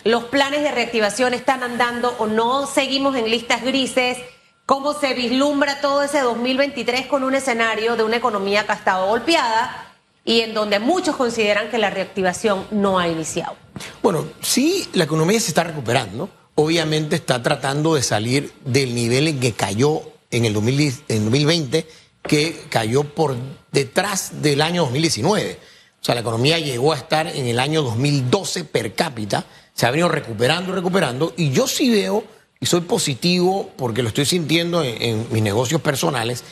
¿los 0.03 0.25
planes 0.25 0.61
de 0.61 0.69
reactivación 0.69 1.33
están 1.33 1.63
andando 1.63 2.15
o 2.19 2.27
no? 2.27 2.67
¿Seguimos 2.67 3.15
en 3.15 3.31
listas 3.31 3.63
grises? 3.63 4.19
¿Cómo 4.67 4.93
se 4.93 5.15
vislumbra 5.15 5.81
todo 5.81 6.03
ese 6.03 6.19
2023 6.19 7.07
con 7.07 7.23
un 7.23 7.33
escenario 7.33 7.95
de 7.95 8.03
una 8.03 8.17
economía 8.17 8.63
que 8.67 8.73
ha 8.73 8.75
estado 8.75 9.07
golpeada 9.07 9.89
y 10.25 10.41
en 10.41 10.53
donde 10.53 10.79
muchos 10.79 11.15
consideran 11.15 11.69
que 11.69 11.77
la 11.77 11.89
reactivación 11.89 12.65
no 12.71 12.99
ha 12.99 13.07
iniciado? 13.07 13.55
Bueno, 14.01 14.25
sí, 14.41 14.87
la 14.93 15.03
economía 15.03 15.39
se 15.39 15.49
está 15.49 15.63
recuperando. 15.63 16.29
Obviamente 16.55 17.15
está 17.15 17.41
tratando 17.41 17.95
de 17.95 18.03
salir 18.03 18.53
del 18.63 18.93
nivel 18.93 19.27
en 19.27 19.39
que 19.39 19.53
cayó 19.53 20.01
en 20.31 20.45
el 20.45 20.53
2020 20.53 21.87
que 22.23 22.65
cayó 22.69 23.03
por 23.03 23.35
detrás 23.71 24.41
del 24.41 24.61
año 24.61 24.83
2019. 24.83 25.59
O 26.01 26.05
sea, 26.05 26.15
la 26.15 26.21
economía 26.21 26.59
llegó 26.59 26.93
a 26.93 26.97
estar 26.97 27.27
en 27.27 27.47
el 27.47 27.59
año 27.59 27.81
2012 27.81 28.65
per 28.65 28.93
cápita, 28.93 29.45
se 29.73 29.85
ha 29.85 29.91
venido 29.91 30.09
recuperando, 30.09 30.73
recuperando, 30.73 31.33
y 31.37 31.51
yo 31.51 31.67
sí 31.67 31.89
veo, 31.89 32.23
y 32.59 32.65
soy 32.65 32.81
positivo 32.81 33.71
porque 33.77 34.01
lo 34.03 34.09
estoy 34.09 34.25
sintiendo 34.25 34.83
en, 34.83 35.01
en 35.01 35.27
mis 35.31 35.43
negocios 35.43 35.81
personales, 35.81 36.43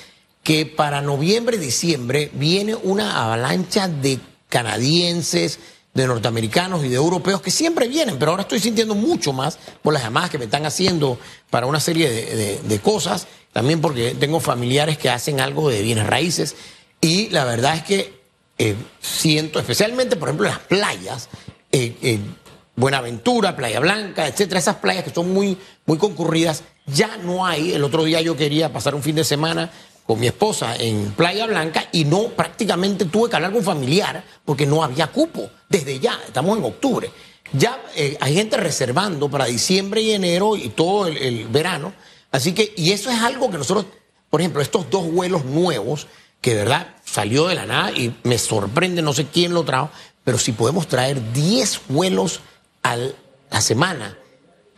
que 0.44 0.66
para 0.66 1.02
noviembre, 1.02 1.58
diciembre 1.58 2.32
viene 2.34 2.76
una 2.76 3.24
avalancha 3.24 3.88
de 3.88 4.20
canadienses, 4.50 5.60
de 5.94 6.08
norteamericanos 6.08 6.84
y 6.86 6.90
de 6.90 6.96
europeos 6.96 7.42
que 7.42 7.52
siempre 7.52 7.88
vienen, 7.88 8.18
pero 8.18 8.32
ahora 8.32 8.44
estoy 8.44 8.60
sintiendo 8.60 8.96
mucho 8.96 9.34
más 9.34 9.60
por 9.82 9.94
las 9.94 10.04
llamadas 10.04 10.30
que 10.30 10.38
me 10.38 10.46
están 10.46 10.66
haciendo 10.66 11.20
para 11.50 11.66
una 11.66 11.80
serie 11.80 12.10
de, 12.10 12.80
cosas, 12.80 13.28
también 13.52 13.82
porque 13.82 14.16
tengo 14.18 14.40
familiares 14.40 14.98
que 14.98 15.10
hacen 15.10 15.42
algo 15.42 15.70
de 15.70 15.82
bienes 15.82 16.08
raíces 16.08 16.56
y 17.02 17.30
la 17.30 17.44
verdad 17.44 17.76
es 17.76 17.84
que 17.84 18.22
eh, 18.58 18.76
siento, 19.02 19.60
especialmente 19.60 20.16
por 20.16 20.30
ejemplo 20.30 20.48
las 20.48 20.60
playas, 20.60 21.28
eh, 21.74 22.20
Buenaventura, 22.76 23.56
Playa 23.56 23.80
Blanca, 23.80 24.28
etcétera, 24.28 24.60
esas 24.60 24.78
playas 24.78 25.04
que 25.04 25.14
son 25.14 25.32
muy, 25.34 25.58
muy 25.86 25.98
concurridas, 25.98 26.64
ya 26.86 27.18
no 27.18 27.46
hay. 27.46 27.74
El 27.74 27.84
otro 27.84 28.04
día 28.04 28.22
yo 28.22 28.36
quería 28.38 28.72
pasar 28.72 28.96
un 28.96 29.04
fin 29.04 29.16
de 29.16 29.24
semana 29.24 29.72
con 30.06 30.20
mi 30.20 30.28
esposa 30.28 30.76
en 30.76 31.12
Playa 31.12 31.46
Blanca 31.46 31.88
y 31.92 32.06
no 32.06 32.30
prácticamente 32.30 33.06
tuve 33.06 33.30
que 33.30 33.36
hablar 33.36 33.52
con 33.52 33.64
familiar 33.64 34.24
porque 34.44 34.66
no 34.66 34.84
había 34.84 35.08
cupo 35.08 35.50
desde 35.70 36.00
ya, 36.00 36.20
estamos 36.26 36.58
en 36.58 36.66
octubre. 36.66 37.12
ya 37.54 37.82
eh, 37.96 38.18
hay 38.20 38.36
gente 38.36 38.58
reservando 38.58 39.30
para 39.30 39.46
diciembre 39.46 40.02
y 40.02 40.12
enero 40.12 40.56
y 40.56 40.70
todo 40.70 41.08
el, 41.08 41.18
el 41.18 41.48
verano. 41.48 41.94
Así 42.32 42.54
que, 42.54 42.74
y 42.76 42.92
eso 42.92 43.10
es 43.10 43.20
algo 43.22 43.50
que 43.52 43.58
nosotros, 43.58 43.86
por 44.30 44.42
ejemplo, 44.42 44.62
estos 44.62 44.90
dos 44.90 45.12
vuelos 45.12 45.46
nuevos, 45.46 46.08
que 46.42 46.52
de 46.52 46.58
verdad 46.58 46.96
salió 47.06 47.48
de 47.48 47.56
la 47.56 47.66
nada 47.66 47.92
y 47.92 48.16
me 48.24 48.38
sorprende, 48.38 49.02
no 49.02 49.14
sé 49.14 49.28
quién 49.28 49.54
lo 49.54 49.64
trajo, 49.64 49.92
pero 50.24 50.38
si 50.38 50.52
podemos 50.52 50.88
traer 50.88 51.34
10 51.34 51.82
vuelos 51.90 52.42
a 52.84 52.96
la 52.96 53.62
semana 53.62 54.18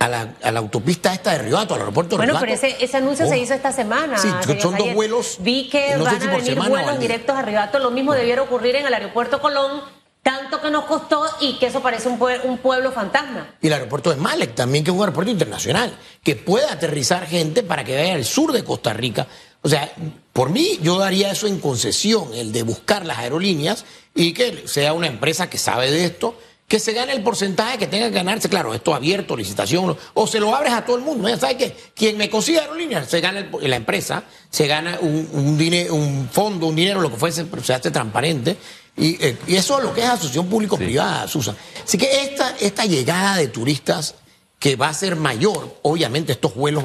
a 0.05 0.07
la, 0.09 0.33
a 0.41 0.51
la 0.51 0.59
autopista 0.59 1.13
esta 1.13 1.31
de 1.33 1.39
Ribato, 1.39 1.73
al 1.75 1.81
aeropuerto 1.81 2.15
de 2.15 2.17
Bueno, 2.25 2.37
pero 2.39 2.53
ese, 2.53 2.75
ese 2.83 2.97
anuncio 2.97 3.27
se 3.27 3.33
Oh. 3.35 3.37
hizo 3.37 3.53
esta 3.53 3.71
semana. 3.71 4.17
Sí, 4.17 4.29
son 4.61 4.75
dos 4.77 4.93
vuelos, 4.93 5.37
Vi 5.39 5.69
que 5.69 5.95
no 5.97 6.03
van 6.03 6.19
si 6.21 6.27
a 6.27 6.31
venir 6.31 6.55
vuelos 6.57 6.99
directos 6.99 7.35
a 7.35 7.41
Ribato. 7.41 7.79
Lo 7.79 7.91
mismo 7.91 8.13
debiera 8.13 8.41
ocurrir 8.41 8.75
en 8.75 8.87
el 8.87 8.93
aeropuerto 8.93 9.39
Colón, 9.41 9.81
tanto 10.21 10.61
que 10.61 10.69
nos 10.69 10.85
costó 10.85 11.25
y 11.41 11.57
que 11.59 11.65
eso 11.67 11.81
parece 11.81 12.07
un, 12.07 12.17
pue- 12.19 12.39
un 12.43 12.57
pueblo 12.59 12.91
fantasma. 12.91 13.55
Y 13.61 13.67
el 13.67 13.73
aeropuerto 13.73 14.09
de 14.09 14.15
Malek 14.15 14.55
también, 14.55 14.83
que 14.83 14.91
es 14.91 14.95
un 14.95 15.01
aeropuerto 15.01 15.31
internacional, 15.31 15.97
que 16.23 16.35
puede 16.35 16.65
aterrizar 16.67 17.25
gente 17.27 17.61
para 17.63 17.83
que 17.83 17.95
vaya 17.95 18.13
al 18.15 18.23
sur 18.25 18.51
de 18.53 18.63
Costa 18.63 18.93
Rica. 18.93 19.27
O 19.61 19.69
sea, 19.69 19.91
por 20.33 20.49
mí 20.49 20.79
yo 20.81 20.97
daría 20.97 21.31
eso 21.31 21.47
en 21.47 21.59
concesión, 21.59 22.33
el 22.33 22.51
de 22.51 22.63
buscar 22.63 23.05
las 23.05 23.17
aerolíneas 23.19 23.85
y 24.15 24.33
que 24.33 24.67
sea 24.67 24.93
una 24.93 25.07
empresa 25.07 25.49
que 25.49 25.57
sabe 25.57 25.89
de 25.91 26.05
esto, 26.05 26.37
que 26.67 26.79
se 26.79 26.93
gane 26.93 27.13
el 27.13 27.21
porcentaje 27.21 27.77
que 27.77 27.87
tenga 27.87 28.07
que 28.09 28.15
ganarse. 28.15 28.49
Claro, 28.49 28.73
esto 28.73 28.95
abierto, 28.95 29.35
licitación, 29.37 29.95
o 30.13 30.27
se 30.27 30.39
lo 30.39 30.55
abres 30.55 30.73
a 30.73 30.83
todo 30.85 30.97
el 30.97 31.03
mundo. 31.03 31.27
Ya 31.29 31.37
sabes 31.37 31.57
que 31.57 31.75
quien 31.95 32.17
me 32.17 32.29
consiga 32.29 32.61
aerolíneas, 32.61 33.07
se 33.09 33.21
gana 33.21 33.39
el- 33.39 33.69
la 33.69 33.75
empresa, 33.75 34.23
se 34.49 34.65
gana 34.67 34.97
un, 35.01 35.29
un, 35.33 35.57
dine- 35.57 35.89
un 35.91 36.27
fondo, 36.31 36.67
un 36.67 36.75
dinero, 36.75 36.99
lo 37.01 37.11
que 37.11 37.17
fuese, 37.17 37.45
pero 37.45 37.63
se 37.63 37.73
hace 37.73 37.91
transparente. 37.91 38.57
Y, 38.97 39.23
eh, 39.25 39.37
y 39.47 39.55
eso 39.55 39.77
es 39.79 39.83
lo 39.83 39.93
que 39.93 40.01
es 40.01 40.07
asociación 40.09 40.47
público-privada, 40.47 41.27
Susan. 41.27 41.55
Así 41.83 41.97
que 41.97 42.23
esta, 42.23 42.55
esta 42.59 42.85
llegada 42.85 43.37
de 43.37 43.47
turistas 43.47 44.15
que 44.59 44.75
va 44.75 44.89
a 44.89 44.93
ser 44.93 45.15
mayor, 45.15 45.77
obviamente 45.81 46.31
estos 46.31 46.55
vuelos, 46.55 46.83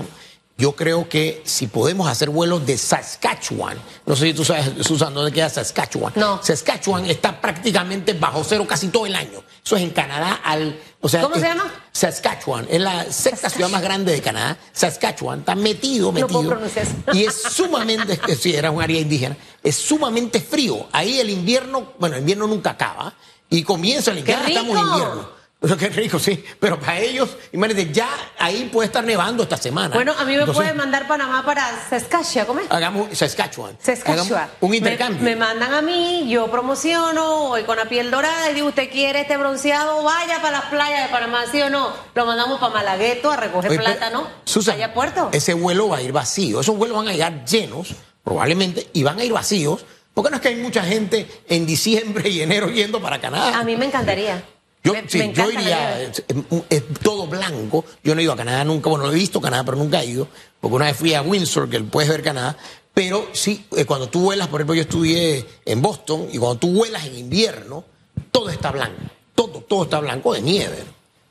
yo 0.59 0.73
creo 0.75 1.09
que 1.09 1.41
si 1.47 1.69
podemos 1.69 2.09
hacer 2.09 2.31
vuelos 2.31 2.67
de 2.67 2.77
Saskatchewan, 2.77 3.79
no 4.05 4.17
sé 4.17 4.27
si 4.27 4.35
tú 4.35 4.45
sabes, 4.45 4.71
Susan, 4.87 5.15
¿dónde 5.15 5.31
queda 5.33 5.49
Saskatchewan? 5.49 6.13
No. 6.17 6.43
Saskatchewan 6.43 7.07
está 7.07 7.41
prácticamente 7.41 8.13
bajo 8.13 8.43
cero 8.45 8.67
casi 8.69 8.89
todo 8.89 9.07
el 9.07 9.15
año. 9.15 9.43
Eso 9.65 9.77
es 9.77 9.83
en 9.83 9.91
Canadá 9.91 10.41
al... 10.45 10.79
O 11.01 11.09
sea, 11.09 11.23
¿Cómo 11.23 11.37
se 11.37 11.43
es- 11.43 11.47
llama? 11.49 11.73
Saskatchewan, 11.93 12.67
es 12.69 12.81
la 12.81 13.05
sexta 13.13 13.49
ciudad 13.49 13.69
más 13.71 13.83
grande 13.83 14.13
de 14.13 14.21
Canadá. 14.21 14.59
Saskatchewan 14.73 15.39
está 15.41 15.55
metido, 15.55 16.07
No 16.07 16.13
metido. 16.13 16.29
puedo 16.29 16.49
pronunciar 16.51 16.85
eso. 16.87 16.95
Y 17.17 17.25
es 17.25 17.41
sumamente, 17.41 18.19
sí, 18.37 18.55
era 18.55 18.71
un 18.73 18.83
área 18.83 19.01
indígena, 19.01 19.37
es 19.63 19.77
sumamente 19.77 20.41
frío. 20.41 20.89
Ahí 20.93 21.21
el 21.21 21.31
invierno, 21.31 21.93
bueno, 22.01 22.17
el 22.17 22.21
invierno 22.23 22.49
nunca 22.49 22.71
acaba. 22.71 23.15
Y 23.49 23.63
comienza 23.63 24.11
el 24.11 24.25
¡Qué 24.25 24.33
invierno, 24.33 24.49
estamos 24.49 24.77
en 24.77 24.87
invierno. 24.89 25.38
Pero 25.61 25.77
qué 25.79 25.89
rico, 25.89 26.19
sí. 26.19 26.45
Pero 26.61 26.79
para 26.79 26.99
ellos, 27.01 27.37
imagínate, 27.53 27.93
ya 27.93 28.09
ahí 28.39 28.71
puede 28.73 28.87
estar 28.87 29.05
nevando 29.05 29.43
esta 29.43 29.57
semana. 29.57 29.95
Bueno, 29.95 30.13
a 30.17 30.25
mí 30.25 30.33
me 30.33 30.41
Entonces, 30.41 30.57
puede 30.57 30.75
mandar 30.75 31.09
Panamá 31.09 31.45
para 31.45 31.65
Saskatchewan, 31.91 32.47
¿cómo 32.47 32.61
es? 32.61 32.67
Hagamos 32.71 33.19
Saskatchewan. 33.19 33.77
Saskatchewan. 33.81 34.27
Hagamos 34.31 34.57
un 34.61 34.75
intercambio. 34.75 35.23
Me, 35.23 35.37
mandan 35.37 35.75
a 35.75 35.83
mí, 35.83 36.29
yo 36.29 36.49
promociono, 36.51 37.49
voy 37.49 37.65
con 37.65 37.77
la 37.77 37.87
piel 37.87 38.11
dorada 38.11 38.51
y 38.51 38.55
digo, 38.55 38.69
¿usted 38.69 38.91
quiere 38.91 39.23
este 39.23 39.37
bronceado? 39.37 40.03
Vaya 40.03 40.41
para 40.41 40.59
las 40.59 40.65
playas 40.67 41.05
de 41.05 41.13
Panamá, 41.13 41.45
¿sí 41.51 41.61
o 41.61 41.71
no? 41.71 41.93
Lo 42.15 42.27
mandamos 42.27 42.61
para 42.61 42.75
Malagueto 42.75 43.31
a 43.31 43.37
recoger 43.37 43.71
Oye, 43.73 43.81
plátano. 43.81 44.29
Susan, 44.45 44.77
allá 44.77 44.87
a 44.87 44.95
Puerto. 44.95 45.31
Ese 45.33 45.55
vuelo 45.55 45.89
va 45.89 45.97
a 45.97 46.03
ir 46.03 46.13
vacío. 46.13 46.61
Esos 46.61 46.77
vuelos 46.77 46.97
van 46.97 47.09
a 47.09 47.13
llegar 47.13 47.45
llenos, 47.45 47.95
probablemente, 48.23 48.89
y 48.93 49.03
van 49.03 49.19
a 49.19 49.25
ir 49.25 49.33
vacíos. 49.33 49.85
Porque 50.15 50.31
no 50.31 50.37
es 50.37 50.43
que 50.43 50.49
hay 50.49 50.57
mucha 50.57 50.83
gente 50.83 51.29
en 51.49 51.65
diciembre 51.65 52.29
y 52.29 52.43
enero 52.43 52.69
yendo 52.69 53.01
para 53.01 53.21
Canadá. 53.21 53.57
A 53.59 53.65
mí 53.65 53.77
me 53.77 53.87
encantaría. 53.87 54.43
Yo, 54.85 54.93
Me- 54.93 55.09
sí, 55.09 55.19
me 55.19 55.25
yo 55.25 55.31
encanta 55.43 55.53
la 55.55 55.61
iría, 55.61 56.03
es, 56.03 56.25
es- 56.29 56.63
es 56.71 56.83
todo 57.03 57.27
blanco. 57.27 57.85
Yo 58.05 58.15
no 58.15 58.21
he 58.21 58.25
ido 58.25 58.33
a 58.33 58.37
Canadá 58.37 58.65
nunca, 58.65 58.89
bueno, 58.91 59.07
lo 59.07 59.13
he 59.13 59.17
visto 59.17 59.41
Canadá, 59.41 59.65
pero 59.65 59.77
nunca 59.77 60.01
he 60.03 60.07
ido, 60.07 60.29
porque 60.61 60.77
una 60.77 60.87
vez 60.87 60.97
fui 60.97 61.15
a 61.15 61.23
Windsor, 61.23 61.69
que 61.69 61.81
puedes 61.81 62.09
ver 62.09 62.23
Canadá. 62.23 62.57
Pero 62.95 63.29
sí, 63.33 63.65
eh, 63.77 63.85
cuando 63.85 64.09
tú 64.09 64.21
vuelas, 64.23 64.49
por 64.49 64.61
ejemplo, 64.61 64.75
yo 64.75 64.83
estudié 64.83 65.45
en 65.65 65.83
Boston, 65.83 66.29
y 66.33 66.39
cuando 66.39 66.59
tú 66.59 66.73
vuelas 66.73 67.05
en 67.07 67.17
invierno, 67.19 67.85
todo 68.33 68.51
está 68.51 68.71
blanco. 68.71 69.01
Todo, 69.35 69.61
todo 69.69 69.85
está 69.85 70.01
blanco 70.01 70.33
de 70.35 70.43
nieve. 70.43 70.77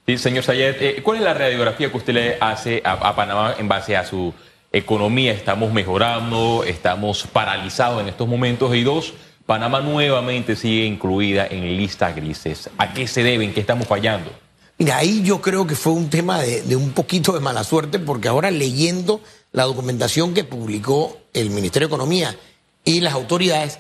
Sí, 0.05 0.17
señor 0.17 0.43
Sayed, 0.43 0.75
eh, 0.81 1.01
¿cuál 1.03 1.17
es 1.17 1.23
la 1.23 1.33
radiografía 1.33 1.91
que 1.91 1.97
usted 1.97 2.13
le 2.13 2.37
hace 2.39 2.81
a, 2.85 2.93
a 2.93 3.15
Panamá 3.15 3.55
en 3.57 3.67
base 3.67 3.97
a 3.97 4.05
su 4.05 4.33
economía? 4.71 5.33
¿Estamos 5.33 5.73
mejorando? 5.73 6.63
¿Estamos 6.65 7.23
paralizados 7.33 8.01
en 8.01 8.07
estos 8.09 8.27
momentos? 8.27 8.73
Y 8.75 8.83
dos, 8.83 9.13
Panamá 9.47 9.79
nuevamente 9.79 10.57
sigue 10.57 10.85
incluida 10.85 11.47
en 11.47 11.77
lista 11.77 12.11
grises. 12.11 12.69
¿A 12.77 12.93
qué 12.93 13.07
se 13.07 13.23
debe? 13.23 13.45
¿En 13.45 13.53
qué 13.53 13.61
estamos 13.61 13.87
fallando? 13.87 14.29
Mira, 14.77 14.97
ahí 14.97 15.23
yo 15.23 15.41
creo 15.41 15.65
que 15.65 15.73
fue 15.73 15.93
un 15.93 16.09
tema 16.09 16.41
de, 16.41 16.75
un 16.75 16.91
poquito 16.91 17.31
de 17.31 17.39
mala 17.39 17.63
suerte, 17.63 17.97
porque 17.97 18.27
ahora 18.27 18.51
leyendo 18.51 19.21
la 19.53 19.63
documentación 19.63 20.33
que 20.33 20.43
publicó 20.43 21.17
el 21.33 21.49
Ministerio 21.49 21.87
de 21.87 21.93
Economía 21.95 22.37
y 22.83 22.99
las 22.99 23.13
autoridades, 23.13 23.79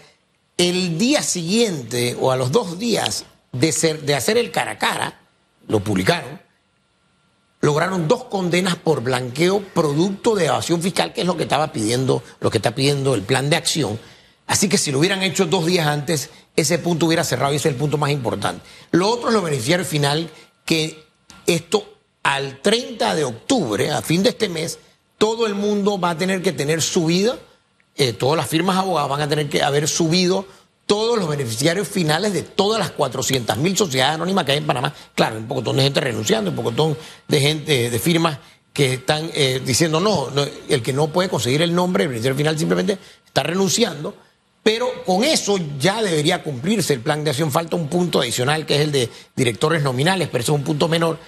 el 0.55 0.97
día 0.97 1.21
siguiente 1.21 2.15
o 2.17 2.31
a 2.31 2.37
los 2.37 2.53
dos 2.53 2.79
días 2.79 3.25
de, 3.51 3.99
de 4.01 4.15
hacer 4.15 4.37
el 4.37 4.51
cara 4.51 4.71
a 4.71 4.77
cara, 4.77 5.19
lo 5.67 5.81
publicaron, 5.81 6.39
lograron 7.59 8.07
dos 8.07 8.23
condenas 8.23 8.77
por 8.77 9.03
blanqueo 9.03 9.59
producto 9.59 10.33
de 10.33 10.45
evasión 10.45 10.81
fiscal, 10.81 11.11
que 11.11 11.21
es 11.21 11.27
lo 11.27 11.35
que 11.35 11.43
estaba 11.43 11.73
pidiendo, 11.73 12.23
lo 12.39 12.49
que 12.49 12.59
está 12.59 12.73
pidiendo 12.73 13.15
el 13.15 13.23
plan 13.23 13.49
de 13.49 13.57
acción. 13.57 13.99
Así 14.47 14.69
que 14.69 14.77
si 14.77 14.91
lo 14.91 14.99
hubieran 14.99 15.21
hecho 15.21 15.45
dos 15.45 15.65
días 15.65 15.85
antes, 15.85 16.29
ese 16.55 16.79
punto 16.79 17.05
hubiera 17.05 17.23
cerrado 17.23 17.53
y 17.53 17.57
ese 17.57 17.67
es 17.67 17.73
el 17.73 17.79
punto 17.79 17.97
más 17.97 18.09
importante. 18.09 18.65
Lo 18.91 19.09
otro 19.09 19.27
es 19.27 19.35
lo 19.35 19.41
beneficiario 19.41 19.85
final, 19.85 20.29
que 20.65 21.05
esto 21.45 21.97
al 22.23 22.61
30 22.61 23.15
de 23.15 23.23
octubre, 23.25 23.91
a 23.91 24.01
fin 24.01 24.23
de 24.23 24.29
este 24.29 24.49
mes, 24.49 24.79
todo 25.17 25.47
el 25.47 25.55
mundo 25.55 25.99
va 25.99 26.11
a 26.11 26.17
tener 26.17 26.41
que 26.41 26.53
tener 26.53 26.81
subido, 26.81 27.39
eh, 27.95 28.13
todas 28.13 28.37
las 28.37 28.47
firmas 28.47 28.77
abogadas 28.77 29.09
van 29.09 29.21
a 29.21 29.29
tener 29.29 29.49
que 29.49 29.63
haber 29.63 29.87
subido 29.87 30.45
todos 30.85 31.19
los 31.19 31.27
beneficiarios 31.27 31.87
finales 31.87 32.31
de 32.33 32.43
todas 32.43 32.79
las 32.79 32.91
400 32.91 33.57
mil 33.57 33.75
sociedades 33.75 34.15
anónimas 34.15 34.45
que 34.45 34.53
hay 34.53 34.59
en 34.59 34.67
Panamá. 34.67 34.93
Claro, 35.13 35.37
un 35.37 35.47
pocotón 35.47 35.75
de 35.75 35.83
gente 35.83 35.99
renunciando, 35.99 36.51
un 36.51 36.55
pocotón 36.55 36.97
de 37.27 37.39
gente, 37.41 37.89
de 37.89 37.99
firmas 37.99 38.39
que 38.71 38.93
están 38.93 39.29
eh, 39.33 39.61
diciendo 39.65 39.99
no, 39.99 40.29
no, 40.29 40.45
el 40.69 40.81
que 40.81 40.93
no 40.93 41.07
puede 41.07 41.29
conseguir 41.29 41.61
el 41.61 41.73
nombre, 41.75 42.03
el 42.03 42.09
beneficiario 42.09 42.37
final 42.37 42.57
simplemente 42.57 42.97
está 43.25 43.43
renunciando. 43.43 44.15
Pero 44.67 45.05
con 45.05 45.23
eso 45.23 45.57
ya 45.79 46.03
debería 46.03 46.43
cumplirse 46.43 46.93
el 46.93 46.99
plan 46.99 47.23
de 47.23 47.29
acción. 47.29 47.53
Falta 47.53 47.77
un 47.77 47.87
punto 47.87 48.19
adicional 48.19 48.65
que 48.65 48.75
es 48.75 48.81
el 48.81 48.91
de 48.91 49.09
directores 49.33 49.81
nominales, 49.81 50.27
pero 50.29 50.41
eso 50.41 50.51
es 50.51 50.59
un 50.59 50.65
punto 50.65 50.89
menor. 50.89 51.19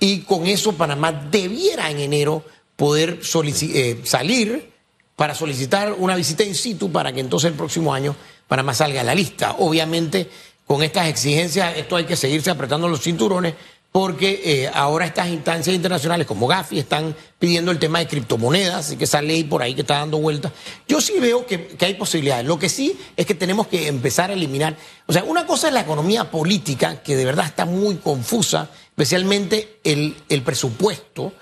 Y 0.00 0.20
con 0.20 0.46
eso 0.46 0.72
Panamá 0.72 1.12
debiera 1.12 1.90
en 1.90 1.98
enero 1.98 2.42
poder 2.74 3.20
eh, 3.20 4.00
salir 4.02 4.72
para 5.14 5.34
solicitar 5.34 5.92
una 5.92 6.16
visita 6.16 6.42
in 6.42 6.54
situ 6.54 6.90
para 6.90 7.12
que 7.12 7.20
entonces 7.20 7.50
el 7.50 7.54
próximo 7.58 7.92
año 7.92 8.16
Panamá 8.48 8.72
salga 8.72 9.02
a 9.02 9.04
la 9.04 9.14
lista. 9.14 9.56
Obviamente, 9.58 10.30
con 10.66 10.82
estas 10.82 11.08
exigencias, 11.08 11.76
esto 11.76 11.96
hay 11.96 12.06
que 12.06 12.16
seguirse 12.16 12.48
apretando 12.48 12.88
los 12.88 13.02
cinturones 13.02 13.52
porque 13.96 14.42
eh, 14.44 14.70
ahora 14.74 15.06
estas 15.06 15.28
instancias 15.28 15.74
internacionales 15.74 16.26
como 16.26 16.46
Gafi 16.46 16.78
están 16.78 17.16
pidiendo 17.38 17.70
el 17.70 17.78
tema 17.78 17.98
de 17.98 18.06
criptomonedas, 18.06 18.74
así 18.74 18.98
que 18.98 19.04
esa 19.04 19.22
ley 19.22 19.44
por 19.44 19.62
ahí 19.62 19.74
que 19.74 19.80
está 19.80 20.00
dando 20.00 20.18
vueltas. 20.18 20.52
Yo 20.86 21.00
sí 21.00 21.14
veo 21.18 21.46
que, 21.46 21.74
hay 21.80 21.94
posibilidades. 21.94 22.44
Lo 22.44 22.58
que 22.58 22.68
sí 22.68 22.94
es 23.16 23.24
que 23.24 23.34
tenemos 23.34 23.68
que 23.68 23.88
empezar 23.88 24.28
a 24.28 24.34
eliminar. 24.34 24.76
O 25.06 25.14
sea, 25.14 25.24
una 25.24 25.46
cosa 25.46 25.68
es 25.68 25.72
la 25.72 25.80
economía 25.80 26.30
política, 26.30 27.02
que 27.02 27.16
de 27.16 27.24
verdad 27.24 27.46
está 27.46 27.64
muy 27.64 27.94
confusa, 27.94 28.68
especialmente 28.90 29.78
el, 29.82 30.14
el 30.28 30.42
presupuesto. 30.42 31.32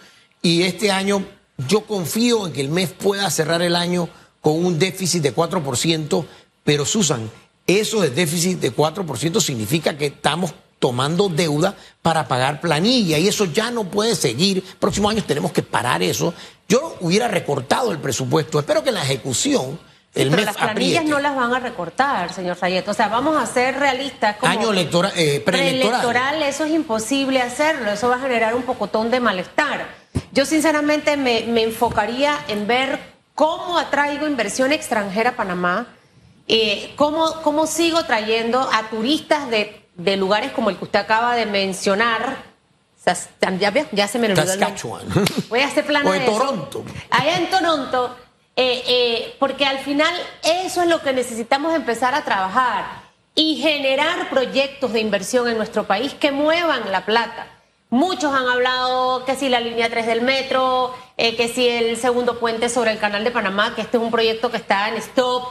Y 0.40 0.62
este 0.62 0.92
año 0.92 1.26
yo 1.66 1.80
confío 1.80 2.46
en 2.46 2.52
que 2.52 2.60
el 2.60 2.68
MEF 2.68 2.92
pueda 2.92 3.28
cerrar 3.30 3.62
el 3.62 3.74
año 3.74 4.08
con 4.40 4.64
un 4.64 4.78
déficit 4.78 5.24
de 5.24 5.34
4%, 5.34 6.24
pero 6.62 6.86
Susan, 6.86 7.28
eso 7.66 8.00
de 8.00 8.10
déficit 8.10 8.60
de 8.60 8.72
4% 8.72 9.40
significa 9.40 9.98
que 9.98 10.06
estamos 10.06 10.54
tomando 10.78 11.28
deuda 11.28 11.74
para 12.02 12.28
pagar 12.28 12.60
planilla 12.60 13.18
y 13.18 13.28
eso 13.28 13.46
ya 13.46 13.70
no 13.70 13.84
puede 13.84 14.14
seguir. 14.14 14.62
Próximos 14.78 15.12
años 15.12 15.26
tenemos 15.26 15.52
que 15.52 15.62
parar 15.62 16.02
eso. 16.02 16.34
Yo 16.68 16.96
hubiera 17.00 17.28
recortado 17.28 17.92
el 17.92 17.98
presupuesto. 17.98 18.58
Espero 18.58 18.82
que 18.82 18.90
en 18.90 18.96
la 18.96 19.02
ejecución 19.02 19.78
el 20.14 20.28
Pero 20.28 20.36
MEF 20.36 20.46
las 20.46 20.56
planillas 20.56 20.98
apriete. 20.98 21.10
no 21.10 21.18
las 21.18 21.34
van 21.34 21.52
a 21.54 21.58
recortar, 21.58 22.32
señor 22.32 22.56
Sayet. 22.56 22.86
O 22.88 22.94
sea, 22.94 23.08
vamos 23.08 23.36
a 23.36 23.46
ser 23.46 23.78
realistas. 23.78 24.36
Como 24.36 24.52
Año 24.52 24.70
electoral, 24.70 25.12
eh, 25.16 25.40
preelectoral. 25.44 26.00
preelectoral, 26.00 26.42
eso 26.42 26.64
es 26.64 26.72
imposible 26.72 27.40
hacerlo. 27.40 27.90
Eso 27.90 28.08
va 28.08 28.16
a 28.16 28.20
generar 28.20 28.54
un 28.54 28.62
pocotón 28.62 29.10
de 29.10 29.20
malestar. 29.20 29.86
Yo 30.32 30.46
sinceramente 30.46 31.16
me, 31.16 31.42
me 31.42 31.62
enfocaría 31.64 32.38
en 32.48 32.66
ver 32.66 33.00
cómo 33.34 33.78
atraigo 33.78 34.28
inversión 34.28 34.72
extranjera 34.72 35.30
a 35.30 35.36
Panamá, 35.36 35.88
eh, 36.46 36.92
cómo, 36.96 37.42
cómo 37.42 37.66
sigo 37.66 38.04
trayendo 38.04 38.60
a 38.72 38.88
turistas 38.90 39.50
de, 39.50 39.83
de 39.96 40.16
lugares 40.16 40.52
como 40.52 40.70
el 40.70 40.76
que 40.76 40.84
usted 40.84 40.98
acaba 40.98 41.34
de 41.36 41.46
mencionar. 41.46 42.54
Ya, 43.92 44.08
se 44.08 44.18
me 44.18 44.28
olvidó. 44.28 44.46
Saskatchewan. 44.46 45.06
Voy 45.48 45.60
a 45.60 45.66
hacer 45.66 45.84
plano 45.84 46.08
O 46.08 46.12
de 46.12 46.20
de 46.20 46.24
eso. 46.24 46.38
Toronto. 46.38 46.84
Allá 47.10 47.36
en 47.36 47.50
Toronto, 47.50 48.16
eh, 48.56 48.82
eh, 48.86 49.36
porque 49.38 49.66
al 49.66 49.78
final 49.80 50.14
eso 50.42 50.82
es 50.82 50.88
lo 50.88 51.02
que 51.02 51.12
necesitamos 51.12 51.74
empezar 51.74 52.14
a 52.14 52.24
trabajar 52.24 53.04
y 53.34 53.56
generar 53.56 54.30
proyectos 54.30 54.92
de 54.92 55.00
inversión 55.00 55.48
en 55.48 55.56
nuestro 55.58 55.84
país 55.84 56.14
que 56.14 56.32
muevan 56.32 56.90
la 56.90 57.04
plata. 57.04 57.48
Muchos 57.90 58.32
han 58.34 58.48
hablado 58.48 59.24
que 59.24 59.36
si 59.36 59.48
la 59.48 59.60
línea 59.60 59.90
3 59.90 60.06
del 60.06 60.22
metro, 60.22 60.94
eh, 61.16 61.36
que 61.36 61.48
si 61.48 61.68
el 61.68 61.96
segundo 61.96 62.40
puente 62.40 62.68
sobre 62.68 62.90
el 62.90 62.98
canal 62.98 63.22
de 63.22 63.30
Panamá, 63.30 63.74
que 63.74 63.82
este 63.82 63.98
es 63.98 64.02
un 64.02 64.10
proyecto 64.10 64.50
que 64.50 64.56
está 64.56 64.88
en 64.88 64.96
stop. 64.96 65.44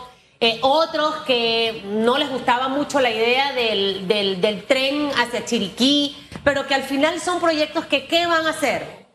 Eh, 0.45 0.59
otros 0.59 1.15
que 1.25 1.83
no 1.85 2.17
les 2.17 2.29
gustaba 2.29 2.67
mucho 2.67 2.99
la 2.99 3.09
idea 3.09 3.53
del, 3.53 4.09
del, 4.09 4.41
del 4.41 4.65
tren 4.65 5.09
hacia 5.17 5.45
Chiriquí, 5.45 6.17
pero 6.43 6.67
que 6.67 6.75
al 6.75 6.83
final 6.83 7.21
son 7.21 7.39
proyectos 7.39 7.85
que 7.85 8.07
¿qué 8.07 8.27
van 8.27 8.45
a 8.45 8.49
hacer? 8.49 9.05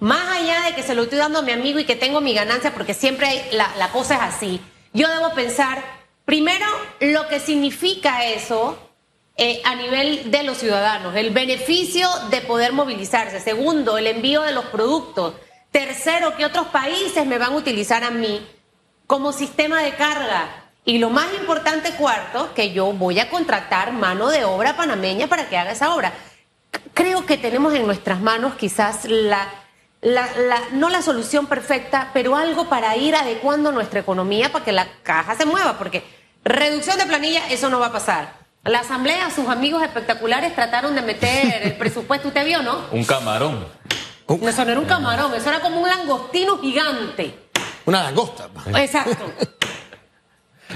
Más 0.00 0.36
allá 0.36 0.62
de 0.62 0.74
que 0.74 0.82
se 0.82 0.96
lo 0.96 1.04
estoy 1.04 1.18
dando 1.18 1.38
a 1.38 1.42
mi 1.42 1.52
amigo 1.52 1.78
y 1.78 1.84
que 1.84 1.94
tengo 1.94 2.20
mi 2.20 2.34
ganancia, 2.34 2.74
porque 2.74 2.92
siempre 2.92 3.44
la, 3.52 3.70
la 3.78 3.92
cosa 3.92 4.16
es 4.16 4.34
así, 4.34 4.60
yo 4.92 5.06
debo 5.06 5.32
pensar, 5.32 5.80
primero, 6.24 6.66
lo 6.98 7.28
que 7.28 7.38
significa 7.38 8.24
eso 8.24 8.76
eh, 9.36 9.62
a 9.64 9.76
nivel 9.76 10.32
de 10.32 10.42
los 10.42 10.58
ciudadanos, 10.58 11.14
el 11.14 11.30
beneficio 11.30 12.08
de 12.30 12.40
poder 12.40 12.72
movilizarse. 12.72 13.38
Segundo, 13.38 13.96
el 13.96 14.08
envío 14.08 14.42
de 14.42 14.50
los 14.50 14.64
productos. 14.64 15.34
Tercero, 15.70 16.36
que 16.36 16.44
otros 16.44 16.66
países 16.66 17.24
me 17.26 17.38
van 17.38 17.52
a 17.52 17.58
utilizar 17.58 18.02
a 18.02 18.10
mí 18.10 18.44
como 19.06 19.32
sistema 19.32 19.80
de 19.80 19.94
carga. 19.94 20.62
Y 20.86 20.98
lo 20.98 21.08
más 21.08 21.32
importante, 21.38 21.92
cuarto, 21.92 22.52
que 22.52 22.72
yo 22.72 22.92
voy 22.92 23.18
a 23.18 23.30
contratar 23.30 23.92
mano 23.92 24.28
de 24.28 24.44
obra 24.44 24.76
panameña 24.76 25.26
para 25.28 25.48
que 25.48 25.56
haga 25.56 25.72
esa 25.72 25.94
obra. 25.94 26.12
Creo 26.92 27.24
que 27.24 27.38
tenemos 27.38 27.74
en 27.74 27.86
nuestras 27.86 28.20
manos 28.20 28.54
quizás 28.54 29.06
la, 29.06 29.48
la, 30.02 30.28
la, 30.36 30.60
no 30.72 30.90
la 30.90 31.00
solución 31.00 31.46
perfecta, 31.46 32.10
pero 32.12 32.36
algo 32.36 32.68
para 32.68 32.94
ir 32.96 33.16
adecuando 33.16 33.72
nuestra 33.72 34.00
economía 34.00 34.52
para 34.52 34.64
que 34.64 34.72
la 34.72 34.86
caja 35.02 35.34
se 35.36 35.46
mueva, 35.46 35.78
porque 35.78 36.04
reducción 36.44 36.98
de 36.98 37.06
planilla, 37.06 37.48
eso 37.48 37.70
no 37.70 37.80
va 37.80 37.86
a 37.86 37.92
pasar. 37.92 38.44
La 38.64 38.80
asamblea, 38.80 39.30
sus 39.30 39.48
amigos 39.48 39.82
espectaculares 39.82 40.54
trataron 40.54 40.94
de 40.94 41.00
meter 41.00 41.62
el 41.62 41.72
presupuesto, 41.78 42.28
usted 42.28 42.44
vio, 42.44 42.62
¿no? 42.62 42.88
Un 42.92 43.04
camarón. 43.04 43.66
Eso 44.28 44.64
no 44.64 44.70
era 44.70 44.80
un 44.80 44.86
camarón, 44.86 45.34
eso 45.34 45.48
era 45.48 45.60
como 45.60 45.80
un 45.80 45.88
langostino 45.88 46.58
gigante. 46.58 47.38
Una 47.86 48.02
langosta. 48.02 48.48
Exacto. 48.74 49.32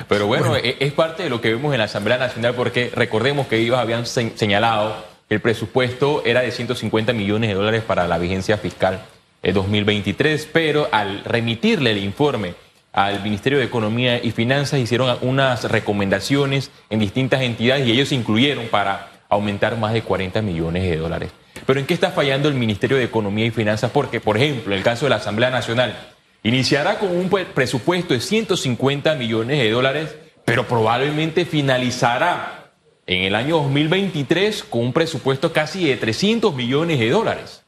Pero 0.09 0.27
bueno, 0.27 0.51
bueno, 0.51 0.65
es 0.65 0.93
parte 0.93 1.25
de 1.25 1.31
lo 1.31 1.41
que 1.41 1.55
vemos 1.55 1.73
en 1.73 1.79
la 1.79 1.85
Asamblea 1.85 2.19
Nacional 2.19 2.55
porque 2.55 2.91
recordemos 2.95 3.47
que 3.47 3.57
ellos 3.57 3.79
habían 3.79 4.07
señalado 4.07 4.97
que 5.29 5.35
el 5.35 5.41
presupuesto 5.41 6.23
era 6.25 6.41
de 6.41 6.51
150 6.51 7.13
millones 7.13 7.51
de 7.51 7.55
dólares 7.55 7.83
para 7.83 8.07
la 8.07 8.19
vigencia 8.19 8.57
fiscal 8.59 9.03
de 9.43 9.53
2023, 9.53 10.49
pero 10.53 10.89
al 10.91 11.25
remitirle 11.25 11.93
el 11.93 11.99
informe 11.99 12.55
al 12.93 13.23
Ministerio 13.23 13.59
de 13.59 13.65
Economía 13.65 14.23
y 14.23 14.31
Finanzas 14.33 14.81
hicieron 14.81 15.19
unas 15.21 15.71
recomendaciones 15.71 16.71
en 16.91 16.99
distintas 16.99 17.43
entidades 17.43 17.87
y 17.87 17.93
ellos 17.93 18.13
incluyeron 18.13 18.69
para 18.69 19.11
aumentar 19.29 19.77
más 19.77 19.93
de 19.93 20.03
40 20.03 20.43
millones 20.43 20.83
de 20.85 20.97
dólares. 20.97 21.31
Pero 21.67 21.81
¿en 21.81 21.87
qué 21.87 21.95
está 21.95 22.11
fallando 22.11 22.49
el 22.49 22.55
Ministerio 22.55 22.97
de 22.97 23.05
Economía 23.05 23.45
y 23.45 23.51
Finanzas? 23.51 23.91
Porque, 23.91 24.21
por 24.21 24.37
ejemplo, 24.37 24.73
en 24.73 24.79
el 24.79 24.85
caso 24.85 25.07
de 25.07 25.11
la 25.11 25.17
Asamblea 25.17 25.51
Nacional, 25.51 25.97
iniciará 26.43 26.99
con 26.99 27.17
un 27.17 27.29
presupuesto 27.29 28.15
de 28.15 28.21
150 28.21 29.15
millones 29.15 29.59
de 29.59 29.71
dólares, 29.71 30.15
pero 30.45 30.67
probablemente 30.67 31.45
finalizará 31.45 32.73
en 33.07 33.25
el 33.25 33.35
año 33.35 33.57
2023 33.59 34.65
con 34.65 34.83
un 34.83 34.93
presupuesto 34.93 35.53
casi 35.53 35.87
de 35.87 35.97
300 35.97 36.55
millones 36.55 36.99
de 36.99 37.11
dólares. 37.11 37.63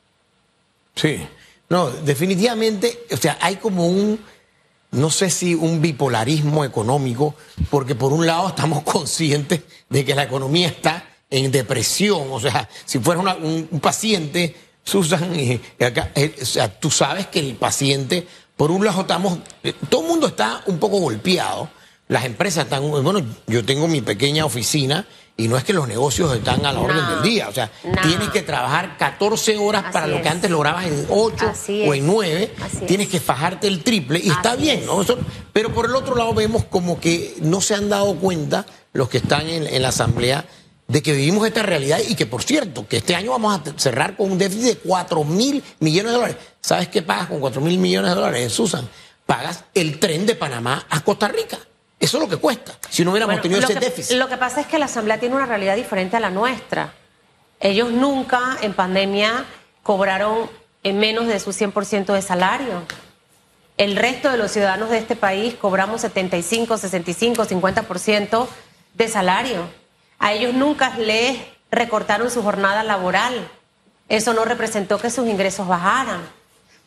Sí, 0.94 1.26
no, 1.68 1.90
definitivamente, 1.90 3.04
o 3.10 3.16
sea, 3.16 3.38
hay 3.40 3.56
como 3.56 3.86
un 3.86 4.18
no 4.92 5.10
sé 5.10 5.30
si 5.30 5.54
un 5.54 5.80
bipolarismo 5.80 6.64
económico, 6.64 7.34
porque 7.70 7.94
por 7.94 8.12
un 8.12 8.26
lado 8.26 8.48
estamos 8.48 8.82
conscientes 8.84 9.60
de 9.88 10.04
que 10.04 10.14
la 10.14 10.24
economía 10.24 10.68
está 10.68 11.04
en 11.30 11.52
depresión, 11.52 12.26
o 12.30 12.40
sea, 12.40 12.68
si 12.84 12.98
fuera 12.98 13.20
un, 13.20 13.80
paciente, 13.80 14.56
Susan, 14.82 15.32
eh, 15.36 15.60
eh, 15.78 16.34
o 16.42 16.44
sea, 16.44 16.80
tú 16.80 16.90
sabes 16.90 17.28
que 17.28 17.38
el 17.38 17.54
paciente, 17.54 18.26
por 18.60 18.70
un 18.70 18.84
lado 18.84 19.00
estamos, 19.00 19.38
eh, 19.64 19.72
todo 19.88 20.02
el 20.02 20.08
mundo 20.08 20.26
está 20.26 20.60
un 20.66 20.78
poco 20.78 20.98
golpeado, 20.98 21.70
las 22.08 22.26
empresas 22.26 22.64
están, 22.64 22.82
bueno, 22.90 23.22
yo 23.46 23.64
tengo 23.64 23.88
mi 23.88 24.02
pequeña 24.02 24.44
oficina 24.44 25.06
y 25.34 25.48
no 25.48 25.56
es 25.56 25.64
que 25.64 25.72
los 25.72 25.88
negocios 25.88 26.36
están 26.36 26.66
a 26.66 26.72
la 26.74 26.80
orden 26.80 27.08
del 27.08 27.22
día. 27.22 27.48
O 27.48 27.54
sea, 27.54 27.70
no. 27.82 27.98
tienes 28.02 28.28
que 28.28 28.42
trabajar 28.42 28.98
14 28.98 29.56
horas 29.56 29.84
Así 29.84 29.92
para 29.94 30.06
lo 30.08 30.20
que 30.20 30.28
antes 30.28 30.50
lograbas 30.50 30.84
en 30.84 31.06
8 31.08 31.52
o 31.86 31.94
en 31.94 32.06
9. 32.06 32.52
Tienes 32.86 33.08
que 33.08 33.18
fajarte 33.18 33.66
el 33.66 33.82
triple 33.82 34.18
y 34.18 34.28
Así 34.28 34.30
está 34.32 34.56
bien, 34.56 34.84
¿no? 34.84 35.00
Eso, 35.00 35.16
pero 35.54 35.72
por 35.72 35.86
el 35.86 35.94
otro 35.94 36.14
lado 36.14 36.34
vemos 36.34 36.64
como 36.66 37.00
que 37.00 37.36
no 37.40 37.62
se 37.62 37.74
han 37.74 37.88
dado 37.88 38.14
cuenta 38.16 38.66
los 38.92 39.08
que 39.08 39.16
están 39.16 39.48
en, 39.48 39.66
en, 39.66 39.80
la 39.80 39.88
Asamblea 39.88 40.44
de 40.86 41.02
que 41.02 41.14
vivimos 41.14 41.46
esta 41.46 41.62
realidad 41.62 42.00
y 42.06 42.14
que, 42.14 42.26
por 42.26 42.42
cierto, 42.42 42.86
que 42.86 42.98
este 42.98 43.14
año 43.14 43.30
vamos 43.30 43.58
a 43.58 43.78
cerrar 43.78 44.18
con 44.18 44.30
un 44.32 44.36
déficit 44.36 44.64
de 44.64 44.76
4 44.76 45.24
mil 45.24 45.64
millones 45.78 46.12
de 46.12 46.18
dólares. 46.18 46.36
¿Sabes 46.60 46.88
qué 46.88 47.02
pagas 47.02 47.28
con 47.28 47.40
4 47.40 47.60
mil 47.60 47.78
millones 47.78 48.10
de 48.10 48.14
dólares, 48.16 48.52
Susan? 48.52 48.88
Pagas 49.26 49.64
el 49.74 49.98
tren 49.98 50.26
de 50.26 50.34
Panamá 50.34 50.86
a 50.90 51.00
Costa 51.00 51.28
Rica. 51.28 51.58
Eso 51.98 52.16
es 52.16 52.22
lo 52.22 52.28
que 52.28 52.38
cuesta, 52.38 52.72
si 52.88 53.04
no 53.04 53.10
hubiéramos 53.10 53.34
bueno, 53.34 53.42
tenido 53.42 53.60
ese 53.60 53.74
que, 53.74 53.80
déficit. 53.80 54.16
Lo 54.16 54.28
que 54.28 54.38
pasa 54.38 54.62
es 54.62 54.66
que 54.66 54.78
la 54.78 54.86
Asamblea 54.86 55.20
tiene 55.20 55.36
una 55.36 55.46
realidad 55.46 55.76
diferente 55.76 56.16
a 56.16 56.20
la 56.20 56.30
nuestra. 56.30 56.94
Ellos 57.60 57.90
nunca 57.90 58.56
en 58.62 58.72
pandemia 58.72 59.44
cobraron 59.82 60.50
en 60.82 60.98
menos 60.98 61.26
de 61.26 61.38
su 61.38 61.50
100% 61.50 62.14
de 62.14 62.22
salario. 62.22 62.82
El 63.76 63.96
resto 63.96 64.30
de 64.30 64.38
los 64.38 64.50
ciudadanos 64.50 64.90
de 64.90 64.98
este 64.98 65.14
país 65.14 65.54
cobramos 65.54 66.00
75, 66.00 66.78
65, 66.78 67.44
50% 67.44 68.46
de 68.94 69.08
salario. 69.08 69.68
A 70.18 70.32
ellos 70.32 70.54
nunca 70.54 70.96
les 70.96 71.38
recortaron 71.70 72.30
su 72.30 72.42
jornada 72.42 72.82
laboral. 72.82 73.48
Eso 74.08 74.32
no 74.34 74.44
representó 74.44 74.98
que 74.98 75.10
sus 75.10 75.28
ingresos 75.28 75.68
bajaran. 75.68 76.39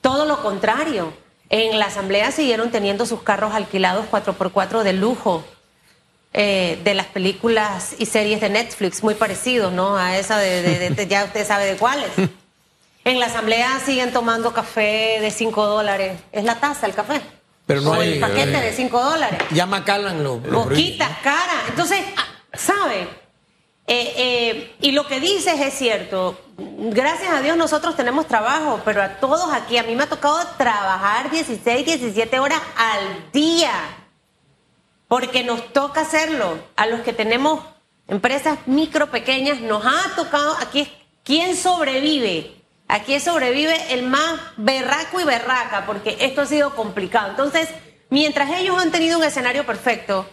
Todo 0.04 0.26
lo 0.26 0.44
contrario 0.44 1.14
en 1.50 1.80
la 1.80 1.86
asamblea 1.86 2.32
siguieron 2.32 2.72
teniendo 2.72 3.06
sus 3.06 3.22
carros 3.22 3.54
alquilados 3.54 4.06
4x4 4.12 4.84
de 4.84 4.92
lujo 4.92 5.46
eh, 6.34 6.78
de 6.84 6.94
las 6.94 7.06
películas 7.08 7.96
y 7.98 8.06
series 8.06 8.42
de 8.42 8.50
Netflix, 8.50 9.02
muy 9.02 9.16
parecidos, 9.16 9.72
¿no? 9.72 9.96
A 9.96 10.18
esa 10.18 10.38
de, 10.38 10.62
de, 10.62 10.90
de 10.90 11.08
ya 11.08 11.24
usted 11.24 11.48
sabe 11.48 11.66
de 11.66 11.78
cuáles. 11.78 12.10
En 13.06 13.20
la 13.20 13.26
asamblea 13.26 13.82
siguen 13.86 14.14
tomando 14.14 14.54
café 14.54 15.18
de 15.20 15.30
5 15.30 15.66
dólares. 15.66 16.22
Es 16.32 16.46
la 16.46 16.62
taza, 16.62 16.88
el 16.88 16.94
café. 16.94 17.20
Pero 17.66 17.82
no 17.82 17.92
o 17.92 17.94
hay, 17.96 18.14
el 18.14 18.20
paquete 18.22 18.62
de 18.62 18.72
5 18.72 19.04
dólares. 19.04 19.42
Ya 19.52 19.66
Macallan 19.66 20.24
lo 20.24 20.38
Boquitas, 20.38 21.18
cara. 21.22 21.64
Entonces, 21.68 22.00
¿sabe? 22.54 23.10
Eh, 23.96 24.14
eh, 24.18 24.76
y 24.82 24.92
lo 24.92 25.06
que 25.06 25.20
dices 25.20 25.60
es 25.60 25.76
cierto. 25.76 26.36
Gracias 26.58 27.32
a 27.32 27.42
Dios 27.42 27.56
nosotros 27.56 27.96
tenemos 27.96 28.28
trabajo, 28.28 28.82
pero 28.84 29.04
a 29.04 29.20
todos 29.20 29.54
aquí, 29.54 29.78
a 29.78 29.84
mí 29.84 29.96
me 29.96 30.04
ha 30.04 30.10
tocado 30.10 30.40
trabajar 30.58 31.30
16, 31.30 31.86
17 31.86 32.40
horas 32.40 32.60
al 32.76 33.32
día, 33.32 33.72
porque 35.08 35.44
nos 35.44 35.72
toca 35.74 36.02
hacerlo. 36.02 36.58
A 36.76 36.88
los 36.88 37.02
que 37.02 37.14
tenemos 37.14 37.60
empresas 38.08 38.58
micro, 38.66 39.12
pequeñas, 39.12 39.62
nos 39.62 39.86
ha 39.86 40.16
tocado, 40.16 40.58
aquí 40.60 40.82
es 40.82 40.90
quién 41.24 41.56
sobrevive. 41.56 42.64
Aquí 42.88 43.20
sobrevive 43.20 43.94
el 43.94 44.02
más 44.02 44.40
berraco 44.58 45.20
y 45.20 45.24
berraca, 45.24 45.86
porque 45.86 46.18
esto 46.20 46.42
ha 46.42 46.46
sido 46.48 46.74
complicado. 46.76 47.30
Entonces, 47.30 47.70
mientras 48.10 48.50
ellos 48.60 48.82
han 48.82 48.92
tenido 48.92 49.20
un 49.20 49.24
escenario 49.24 49.68
perfecto, 49.68 50.28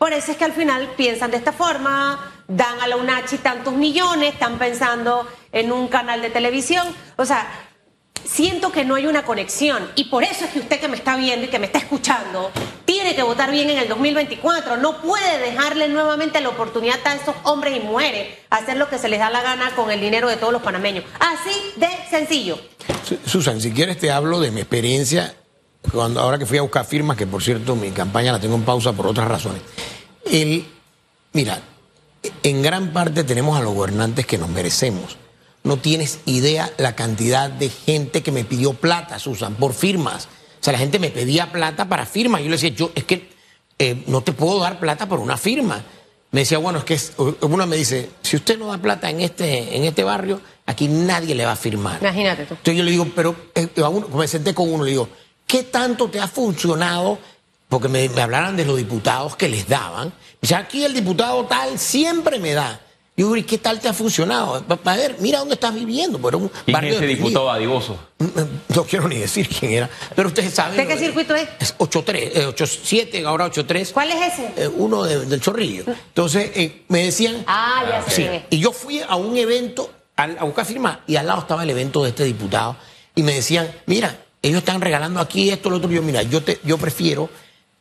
por 0.00 0.14
eso 0.14 0.32
es 0.32 0.38
que 0.38 0.44
al 0.44 0.52
final 0.52 0.94
piensan 0.96 1.30
de 1.30 1.36
esta 1.36 1.52
forma, 1.52 2.39
dan 2.50 2.80
a 2.80 2.88
la 2.88 2.96
UNACHI 2.96 3.38
tantos 3.38 3.74
millones, 3.74 4.34
están 4.34 4.58
pensando 4.58 5.26
en 5.52 5.72
un 5.72 5.88
canal 5.88 6.20
de 6.20 6.30
televisión. 6.30 6.86
O 7.16 7.24
sea, 7.24 7.48
siento 8.24 8.72
que 8.72 8.84
no 8.84 8.96
hay 8.96 9.06
una 9.06 9.24
conexión. 9.24 9.88
Y 9.94 10.04
por 10.04 10.24
eso 10.24 10.44
es 10.44 10.50
que 10.50 10.58
usted 10.58 10.80
que 10.80 10.88
me 10.88 10.96
está 10.96 11.16
viendo 11.16 11.46
y 11.46 11.48
que 11.48 11.58
me 11.58 11.66
está 11.66 11.78
escuchando, 11.78 12.50
tiene 12.84 13.14
que 13.14 13.22
votar 13.22 13.50
bien 13.52 13.70
en 13.70 13.78
el 13.78 13.88
2024. 13.88 14.78
No 14.78 15.00
puede 15.00 15.38
dejarle 15.38 15.88
nuevamente 15.88 16.40
la 16.40 16.48
oportunidad 16.48 16.98
a 17.04 17.14
esos 17.14 17.36
hombres 17.44 17.76
y 17.76 17.80
mujeres 17.80 18.36
hacer 18.50 18.76
lo 18.76 18.88
que 18.88 18.98
se 18.98 19.08
les 19.08 19.20
da 19.20 19.30
la 19.30 19.42
gana 19.42 19.70
con 19.76 19.90
el 19.90 20.00
dinero 20.00 20.28
de 20.28 20.36
todos 20.36 20.52
los 20.52 20.62
panameños. 20.62 21.04
Así 21.20 21.54
de 21.76 21.88
sencillo. 22.10 22.58
Susan, 23.24 23.60
si 23.60 23.72
quieres 23.72 23.98
te 23.98 24.10
hablo 24.10 24.40
de 24.40 24.50
mi 24.50 24.60
experiencia 24.60 25.34
cuando 25.92 26.20
ahora 26.20 26.38
que 26.38 26.46
fui 26.46 26.58
a 26.58 26.62
buscar 26.62 26.84
firmas, 26.84 27.16
que 27.16 27.26
por 27.26 27.42
cierto 27.42 27.76
mi 27.76 27.90
campaña 27.90 28.32
la 28.32 28.40
tengo 28.40 28.56
en 28.56 28.64
pausa 28.64 28.92
por 28.92 29.06
otras 29.06 29.28
razones. 29.28 29.62
El, 30.24 30.66
mira, 31.32 31.60
en 32.42 32.62
gran 32.62 32.92
parte 32.92 33.24
tenemos 33.24 33.58
a 33.58 33.62
los 33.62 33.74
gobernantes 33.74 34.26
que 34.26 34.38
nos 34.38 34.48
merecemos. 34.48 35.16
No 35.62 35.76
tienes 35.76 36.20
idea 36.24 36.72
la 36.78 36.94
cantidad 36.94 37.50
de 37.50 37.68
gente 37.68 38.22
que 38.22 38.32
me 38.32 38.44
pidió 38.44 38.74
plata, 38.74 39.18
Susan, 39.18 39.54
por 39.54 39.74
firmas. 39.74 40.26
O 40.60 40.64
sea, 40.64 40.72
la 40.72 40.78
gente 40.78 40.98
me 40.98 41.10
pedía 41.10 41.52
plata 41.52 41.88
para 41.88 42.06
firmas. 42.06 42.40
Yo 42.40 42.46
le 42.46 42.56
decía, 42.56 42.70
yo 42.70 42.92
es 42.94 43.04
que 43.04 43.30
eh, 43.78 44.04
no 44.06 44.22
te 44.22 44.32
puedo 44.32 44.58
dar 44.60 44.78
plata 44.78 45.08
por 45.08 45.20
una 45.20 45.36
firma. 45.36 45.82
Me 46.32 46.40
decía, 46.40 46.58
bueno, 46.58 46.78
es 46.78 46.84
que 46.84 46.94
es, 46.94 47.12
uno 47.40 47.66
me 47.66 47.76
dice, 47.76 48.08
si 48.22 48.36
usted 48.36 48.58
no 48.58 48.66
da 48.66 48.78
plata 48.78 49.10
en 49.10 49.20
este, 49.20 49.76
en 49.76 49.84
este 49.84 50.04
barrio, 50.04 50.40
aquí 50.66 50.86
nadie 50.86 51.34
le 51.34 51.44
va 51.44 51.52
a 51.52 51.56
firmar. 51.56 51.98
Imagínate 52.00 52.44
tú. 52.44 52.54
Entonces 52.54 52.76
yo 52.76 52.84
le 52.84 52.90
digo, 52.90 53.06
pero 53.14 53.34
eh, 53.54 53.68
uno, 53.76 54.08
me 54.08 54.28
senté 54.28 54.54
con 54.54 54.72
uno, 54.72 54.84
le 54.84 54.92
digo, 54.92 55.08
¿qué 55.46 55.64
tanto 55.64 56.08
te 56.08 56.20
ha 56.20 56.28
funcionado? 56.28 57.18
Porque 57.70 57.88
me, 57.88 58.06
me 58.10 58.20
hablaran 58.20 58.56
de 58.56 58.66
los 58.66 58.76
diputados 58.76 59.34
que 59.36 59.48
les 59.48 59.66
daban. 59.66 60.12
O 60.42 60.46
sea, 60.46 60.58
aquí 60.58 60.84
el 60.84 60.92
diputado 60.92 61.46
tal 61.46 61.78
siempre 61.78 62.38
me 62.38 62.52
da. 62.52 62.80
¿y 63.16 63.42
qué 63.42 63.58
tal 63.58 63.78
te 63.80 63.86
ha 63.88 63.92
funcionado? 63.92 64.64
A 64.84 64.96
ver, 64.96 65.16
mira 65.20 65.40
dónde 65.40 65.54
estás 65.54 65.74
viviendo. 65.74 66.18
Pero 66.18 66.38
un 66.38 66.48
¿Quién 66.48 66.72
barrio 66.72 66.90
es 66.92 66.96
ese 66.96 67.06
diputado 67.06 67.50
adivoso? 67.50 67.98
No 68.74 68.84
quiero 68.84 69.08
ni 69.08 69.16
decir 69.16 69.46
quién 69.48 69.72
era, 69.72 69.90
pero 70.16 70.28
ustedes 70.28 70.54
saben. 70.54 70.76
¿De 70.78 70.86
qué 70.86 70.96
circuito 70.98 71.34
es? 71.34 71.46
Es 71.58 71.76
8-3, 71.76 72.14
eh, 72.14 72.46
8-7, 72.48 73.24
ahora 73.26 73.46
8-3. 73.50 73.92
¿Cuál 73.92 74.10
es 74.10 74.32
ese? 74.32 74.52
Eh, 74.56 74.68
uno 74.68 75.02
de- 75.02 75.26
del 75.26 75.40
Chorrillo. 75.40 75.84
Entonces, 75.86 76.50
eh, 76.54 76.82
me 76.88 77.04
decían. 77.04 77.44
Ah, 77.46 77.84
ya 77.88 77.98
Ah, 77.98 78.10
sé. 78.10 78.42
Sí, 78.50 78.56
y 78.56 78.58
yo 78.60 78.72
fui 78.72 79.02
a 79.06 79.16
un 79.16 79.36
evento 79.36 79.90
a 80.16 80.26
buscar 80.44 80.64
firma 80.64 81.00
y 81.06 81.16
al 81.16 81.26
lado 81.26 81.40
estaba 81.40 81.62
el 81.62 81.70
evento 81.70 82.02
de 82.02 82.10
este 82.10 82.24
diputado 82.24 82.76
y 83.14 83.22
me 83.22 83.34
decían, 83.34 83.70
mira, 83.86 84.16
ellos 84.42 84.58
están 84.58 84.80
regalando 84.80 85.20
aquí 85.20 85.50
esto, 85.50 85.68
lo 85.68 85.76
otro. 85.76 85.90
Y 85.92 85.96
yo, 85.96 86.02
mira, 86.02 86.22
yo, 86.22 86.42
te, 86.42 86.58
yo 86.64 86.78
prefiero 86.78 87.28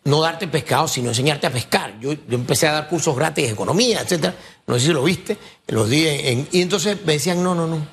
no 0.05 0.21
darte 0.21 0.47
pescado, 0.47 0.88
sino 0.88 1.09
enseñarte 1.09 1.47
a 1.47 1.51
pescar. 1.51 1.99
Yo, 1.99 2.13
yo 2.13 2.19
empecé 2.31 2.67
a 2.67 2.71
dar 2.73 2.88
cursos 2.89 3.15
gratis 3.15 3.45
de 3.47 3.51
economía, 3.53 4.01
etcétera. 4.01 4.33
No 4.65 4.75
sé 4.75 4.88
si 4.88 4.93
lo 4.93 5.03
viste, 5.03 5.38
los 5.67 5.89
di 5.89 6.07
en, 6.07 6.25
en- 6.39 6.47
y 6.51 6.62
entonces 6.62 6.97
me 7.05 7.13
decían, 7.13 7.43
no, 7.43 7.53
no, 7.55 7.67
no, 7.67 7.85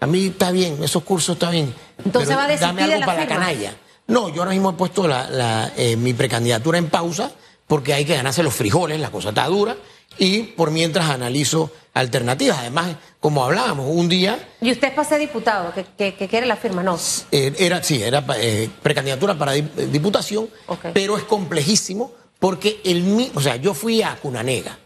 a 0.00 0.06
mí 0.06 0.26
está 0.26 0.50
bien, 0.50 0.82
esos 0.82 1.02
cursos 1.04 1.34
está 1.36 1.50
bien. 1.50 1.72
Entonces 2.04 2.28
pero 2.28 2.38
va 2.38 2.44
a 2.44 2.48
desistir 2.48 2.66
dame 2.68 2.86
de 2.86 2.94
algo 2.94 3.00
la 3.00 3.06
para 3.06 3.20
firma. 3.20 3.34
la 3.34 3.40
canalla. 3.46 3.76
No, 4.08 4.28
yo 4.30 4.42
ahora 4.42 4.50
mismo 4.52 4.70
he 4.70 4.74
puesto 4.74 5.06
la, 5.06 5.30
la, 5.30 5.72
eh, 5.76 5.96
mi 5.96 6.12
precandidatura 6.12 6.78
en 6.78 6.88
pausa 6.90 7.30
porque 7.66 7.94
hay 7.94 8.04
que 8.04 8.16
ganarse 8.16 8.42
los 8.42 8.52
frijoles, 8.52 9.00
la 9.00 9.10
cosa 9.10 9.28
está 9.30 9.46
dura, 9.46 9.76
y 10.18 10.42
por 10.42 10.70
mientras 10.70 11.08
analizo 11.10 11.70
alternativas. 11.94 12.58
Además, 12.58 12.96
como 13.20 13.44
hablábamos, 13.44 13.86
un 13.88 14.08
día 14.08 14.38
¿Y 14.60 14.70
usted 14.72 14.88
es 14.88 14.94
para 14.94 15.08
ser 15.08 15.20
diputado? 15.20 15.72
¿Que, 15.74 15.84
que, 15.96 16.14
que 16.14 16.28
quiere 16.28 16.46
la 16.46 16.56
firma? 16.56 16.82
No. 16.82 16.98
eh, 17.30 17.52
era, 17.58 17.82
sí, 17.82 18.02
era 18.02 18.24
eh, 18.36 18.68
precandidatura 18.82 19.36
para 19.38 19.56
eh, 19.56 19.62
diputación, 19.90 20.48
pero 20.92 21.16
es 21.16 21.24
complejísimo 21.24 22.12
porque 22.38 22.80
el 22.84 23.02
mi- 23.02 23.30
o 23.34 23.40
sea, 23.40 23.56
yo 23.56 23.74
fui 23.74 24.02
a 24.02 24.16
Cunanega. 24.16 24.78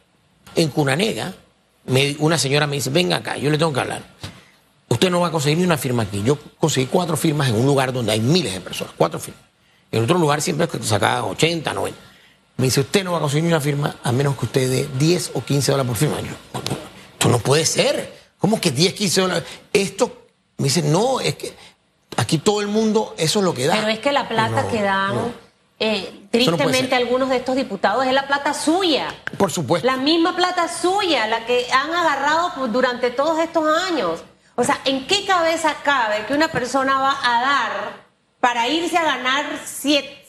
En 0.54 0.68
Cunanega, 0.68 1.34
me- 1.86 2.16
una 2.18 2.36
señora 2.38 2.66
me 2.66 2.76
dice, 2.76 2.90
venga 2.90 3.16
acá, 3.16 3.36
yo 3.36 3.50
le 3.50 3.58
tengo 3.58 3.72
que 3.72 3.80
hablar. 3.80 4.02
Usted 4.88 5.10
no 5.10 5.20
va 5.20 5.28
a 5.28 5.30
conseguir 5.32 5.58
ni 5.58 5.64
una 5.64 5.76
firma 5.78 6.04
aquí. 6.04 6.22
Yo 6.24 6.38
conseguí 6.58 6.86
cuatro 6.86 7.16
firmas 7.16 7.48
en 7.48 7.56
un 7.56 7.66
lugar 7.66 7.92
donde 7.92 8.12
hay 8.12 8.20
miles 8.20 8.52
de 8.54 8.60
personas, 8.60 8.92
cuatro 8.96 9.18
firmas. 9.18 9.42
En 9.90 10.02
otro 10.04 10.18
lugar 10.18 10.40
siempre 10.42 10.68
sacaban 10.82 11.30
80, 11.30 11.72
90. 11.72 11.98
Me 12.56 12.64
dice, 12.66 12.80
usted 12.80 13.04
no 13.04 13.12
va 13.12 13.18
a 13.18 13.20
conseguir 13.20 13.44
ni 13.44 13.48
una 13.50 13.60
firma 13.60 13.96
a 14.02 14.12
menos 14.12 14.36
que 14.36 14.46
usted 14.46 14.70
dé 14.70 14.88
10 14.98 15.32
o 15.34 15.44
15 15.44 15.72
dólares 15.72 15.88
por 15.88 15.96
firma. 15.98 16.20
Yo, 16.20 16.34
esto 17.12 17.28
no 17.28 17.38
puede 17.38 17.66
ser. 17.66 18.14
¿Cómo 18.38 18.60
que 18.60 18.70
10, 18.70 18.94
15 18.94 19.20
dólares? 19.20 19.44
Esto, 19.72 20.26
me 20.58 20.64
dice, 20.64 20.82
no, 20.82 21.20
es 21.20 21.34
que 21.36 21.54
aquí 22.16 22.38
todo 22.38 22.60
el 22.62 22.68
mundo, 22.68 23.14
eso 23.18 23.40
es 23.40 23.44
lo 23.44 23.52
que 23.52 23.66
da. 23.66 23.74
Pero 23.74 23.88
es 23.88 23.98
que 23.98 24.12
la 24.12 24.26
plata 24.28 24.62
No, 24.62 24.68
que 24.70 24.82
dan, 24.82 25.14
no. 25.16 25.32
eh, 25.80 26.28
tristemente 26.30 26.94
algunos 26.94 27.28
de 27.28 27.36
estos 27.36 27.56
diputados, 27.56 28.06
es 28.06 28.12
la 28.14 28.26
plata 28.26 28.54
suya. 28.54 29.14
Por 29.36 29.50
supuesto. 29.52 29.86
La 29.86 29.96
misma 29.98 30.34
plata 30.34 30.66
suya, 30.68 31.26
la 31.26 31.44
que 31.44 31.66
han 31.70 31.92
agarrado 31.92 32.68
durante 32.68 33.10
todos 33.10 33.38
estos 33.38 33.64
años. 33.90 34.20
O 34.54 34.64
sea, 34.64 34.80
¿en 34.86 35.06
qué 35.06 35.26
cabeza 35.26 35.74
cabe 35.82 36.24
que 36.26 36.32
una 36.32 36.48
persona 36.48 36.98
va 36.98 37.18
a 37.22 37.40
dar 37.42 38.06
para 38.40 38.66
irse 38.68 38.96
a 38.96 39.04
ganar 39.04 39.44
7 39.66 40.25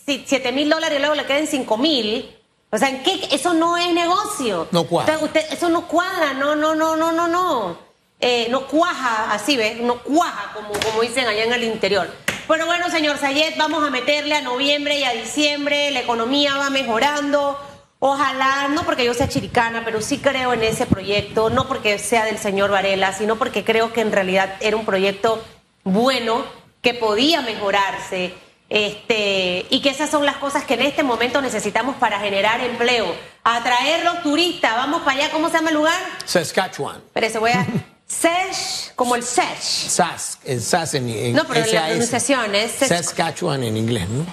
mil 0.54 0.70
dólares 0.70 0.98
y 0.98 1.00
luego 1.00 1.16
le 1.16 1.26
queden 1.26 1.48
5 1.48 1.78
mil? 1.78 2.34
O 2.70 2.78
sea, 2.78 2.90
¿en 2.90 3.04
qué? 3.04 3.28
Eso 3.32 3.54
no 3.54 3.78
es 3.78 3.94
negocio. 3.94 4.68
No 4.72 4.86
cuadra. 4.86 5.18
Usted- 5.20 5.46
eso 5.52 5.70
no 5.70 5.88
cuadra, 5.88 6.34
no, 6.34 6.56
no, 6.56 6.76
no, 6.76 6.96
no, 6.96 7.12
no, 7.12 7.28
no. 7.28 7.78
Eh, 8.20 8.48
no 8.50 8.68
cuaja, 8.68 9.32
así 9.32 9.56
ves, 9.58 9.80
no 9.80 10.00
cuaja, 10.00 10.52
como, 10.54 10.70
como 10.72 11.02
dicen 11.02 11.28
allá 11.28 11.44
en 11.44 11.54
el 11.54 11.64
interior. 11.64 12.10
Pero 12.48 12.66
bueno, 12.66 12.90
señor 12.90 13.18
Sayet, 13.18 13.58
vamos 13.58 13.84
a 13.84 13.90
meterle 13.90 14.34
a 14.36 14.42
noviembre 14.42 14.98
y 14.98 15.04
a 15.04 15.12
diciembre, 15.12 15.92
la 15.92 16.00
economía 16.00 16.56
va 16.58 16.70
mejorando. 16.70 17.60
Ojalá, 18.00 18.70
no 18.70 18.84
porque 18.84 19.06
yo 19.06 19.14
sea 19.14 19.28
chiricana, 19.28 19.84
pero 19.86 20.02
sí 20.02 20.18
creo 20.20 20.54
en 20.54 20.64
ese 20.64 20.86
proyecto, 20.86 21.50
no 21.50 21.68
porque 21.68 22.00
sea 22.00 22.26
del 22.26 22.38
señor 22.38 22.70
Varela, 22.72 23.12
sino 23.12 23.36
porque 23.38 23.64
creo 23.64 23.92
que 23.94 24.02
en 24.02 24.12
realidad 24.12 24.56
era 24.62 24.78
un 24.78 24.86
proyecto 24.86 25.44
bueno, 25.84 26.44
que 26.82 26.94
podía 26.94 27.42
mejorarse, 27.42 28.34
este, 28.70 29.66
y 29.70 29.82
que 29.82 29.90
esas 29.90 30.10
son 30.10 30.26
las 30.26 30.38
cosas 30.38 30.66
que 30.66 30.74
en 30.76 30.82
este 30.82 31.04
momento 31.04 31.42
necesitamos 31.42 31.96
para 31.98 32.20
generar 32.20 32.62
empleo. 32.62 33.16
Atraer 33.44 34.04
los 34.04 34.22
turistas, 34.24 34.76
vamos 34.76 35.02
para 35.04 35.20
allá, 35.24 35.32
¿cómo 35.32 35.48
se 35.50 35.56
llama 35.56 35.70
el 35.70 35.76
lugar? 35.76 36.00
Saskatchewan. 36.26 36.98
Espérese, 36.98 37.40
voy 37.40 37.52
a... 37.52 37.66
SESH, 38.08 38.94
como 38.96 39.16
el 39.18 39.24
SESH. 39.24 39.90
SAS, 39.90 40.40
el 40.46 40.62
SAS 40.62 40.94
en, 40.94 41.10
en 41.10 41.34
No, 41.34 41.44
pero 41.46 41.66
la 41.74 41.88
pronunciación 41.88 42.56
es 42.56 42.82
Sask- 42.82 42.88
Saskatchewan 42.88 43.64
en 43.64 43.76
inglés, 43.76 44.08
¿no? 44.08 44.26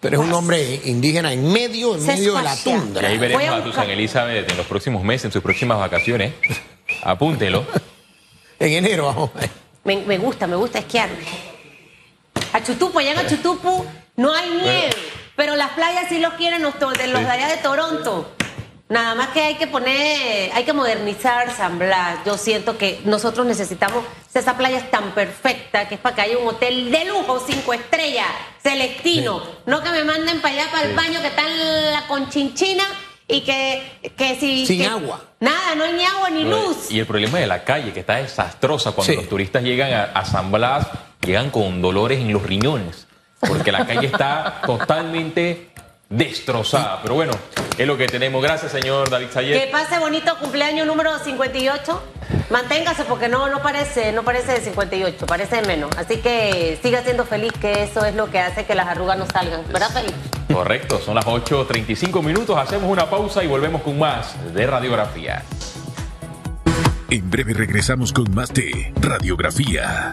Pero 0.00 0.16
es 0.18 0.22
un 0.22 0.30
nombre 0.30 0.80
indígena 0.84 1.32
en 1.32 1.50
medio, 1.50 1.94
en 1.96 2.04
medio 2.06 2.34
de 2.36 2.42
la 2.42 2.56
tundra. 2.56 3.08
ahí 3.08 3.16
veremos 3.16 3.42
a. 3.48 3.62
Susan 3.62 3.88
Elizabeth 3.90 4.50
en 4.50 4.56
los 4.56 4.66
próximos 4.66 5.02
meses, 5.02 5.26
en 5.26 5.32
sus 5.32 5.42
próximas 5.42 5.78
vacaciones. 5.78 6.32
Apúntelo. 7.02 7.64
En 8.58 8.72
enero 8.74 9.06
vamos. 9.06 9.30
Me, 9.84 9.96
me 9.96 10.18
gusta, 10.18 10.46
me 10.46 10.54
gusta 10.56 10.80
esquiar. 10.80 11.08
A 12.52 12.62
Chutupo, 12.62 12.98
allá 12.98 13.12
en 13.12 13.18
Achutupu 13.18 13.86
no 14.16 14.32
hay 14.34 14.50
nieve, 14.50 14.90
pero 15.36 15.56
las 15.56 15.70
playas 15.70 16.06
sí 16.08 16.18
los 16.18 16.34
quieren 16.34 16.62
los, 16.62 16.78
de 16.78 17.06
los 17.08 17.18
Sí. 17.20 17.24
de 17.24 17.30
allá 17.30 17.48
de 17.48 17.56
Toronto. 17.58 18.30
Nada 18.88 19.14
más 19.14 19.28
que 19.28 19.40
hay 19.40 19.54
que 19.54 19.68
poner, 19.68 20.50
hay 20.52 20.64
que 20.64 20.72
modernizar 20.72 21.54
San 21.56 21.78
Blas. 21.78 22.18
Yo 22.26 22.36
siento 22.36 22.76
que 22.76 23.00
nosotros 23.04 23.46
necesitamos, 23.46 24.04
esa 24.34 24.56
playa 24.56 24.78
es 24.78 24.90
tan 24.90 25.12
perfecta 25.12 25.86
que 25.88 25.94
es 25.94 26.00
para 26.00 26.16
que 26.16 26.22
haya 26.22 26.38
un 26.38 26.48
hotel 26.48 26.90
de 26.90 27.04
lujo, 27.04 27.40
cinco 27.46 27.72
estrellas, 27.72 28.26
celestino. 28.60 29.42
No 29.66 29.80
que 29.82 29.90
me 29.90 30.02
manden 30.02 30.40
para 30.40 30.54
allá, 30.54 30.70
para 30.72 30.88
el 30.88 30.96
baño 30.96 31.20
que 31.20 31.28
está 31.28 31.42
en 31.46 31.92
la 31.92 32.06
conchinchina 32.08 32.82
y 33.28 33.42
que, 33.42 34.12
que 34.18 34.34
si... 34.40 34.66
Sin 34.66 34.80
que- 34.80 34.86
agua. 34.88 35.20
Nada, 35.38 35.76
no 35.76 35.84
hay 35.84 35.92
ni 35.92 36.04
agua 36.04 36.28
ni 36.30 36.42
luz. 36.44 36.90
Y 36.90 36.98
el 36.98 37.06
problema 37.06 37.38
de 37.38 37.46
la 37.46 37.62
calle, 37.64 37.92
que 37.92 38.00
está 38.00 38.16
desastrosa 38.16 38.90
cuando 38.90 39.12
Sí. 39.12 39.16
los 39.16 39.28
turistas 39.28 39.62
llegan 39.62 39.92
a, 39.92 40.02
a 40.18 40.24
San 40.24 40.50
Blas, 40.50 40.86
llegan 41.22 41.50
con 41.50 41.80
dolores 41.82 42.20
en 42.20 42.32
los 42.32 42.42
riñones, 42.42 43.06
porque 43.40 43.72
la 43.72 43.86
calle 43.86 44.06
está 44.06 44.62
totalmente 44.66 45.70
destrozada. 46.08 47.00
Pero 47.02 47.14
bueno, 47.14 47.32
es 47.78 47.86
lo 47.86 47.96
que 47.96 48.06
tenemos. 48.06 48.42
Gracias, 48.42 48.72
señor 48.72 49.08
David 49.10 49.26
Que 49.26 49.32
Sayet. 49.32 49.70
pase 49.70 49.98
bonito 49.98 50.36
cumpleaños 50.38 50.86
número 50.86 51.18
58. 51.18 52.02
Manténgase 52.50 53.04
porque 53.04 53.28
no, 53.28 53.48
no 53.48 53.62
parece, 53.62 54.12
no 54.12 54.24
parece 54.24 54.52
de 54.52 54.60
58, 54.60 55.26
parece 55.26 55.56
de 55.56 55.66
menos. 55.68 55.90
Así 55.96 56.16
que 56.16 56.78
siga 56.82 57.02
siendo 57.02 57.24
feliz, 57.24 57.52
que 57.60 57.84
eso 57.84 58.04
es 58.04 58.14
lo 58.14 58.28
que 58.30 58.40
hace 58.40 58.64
que 58.66 58.74
las 58.74 58.88
arrugas 58.88 59.18
no 59.18 59.26
salgan. 59.26 59.62
¿Verdad, 59.68 59.90
feliz? 59.90 60.14
Correcto, 60.52 60.98
son 60.98 61.14
las 61.14 61.24
8.35 61.26 62.22
minutos. 62.24 62.58
Hacemos 62.58 62.90
una 62.90 63.08
pausa 63.08 63.44
y 63.44 63.46
volvemos 63.46 63.82
con 63.82 63.98
más 63.98 64.34
de 64.52 64.66
radiografía. 64.66 65.44
En 67.08 67.30
breve 67.30 67.54
regresamos 67.54 68.12
con 68.12 68.32
más 68.34 68.52
de 68.52 68.92
Radiografía. 69.00 70.12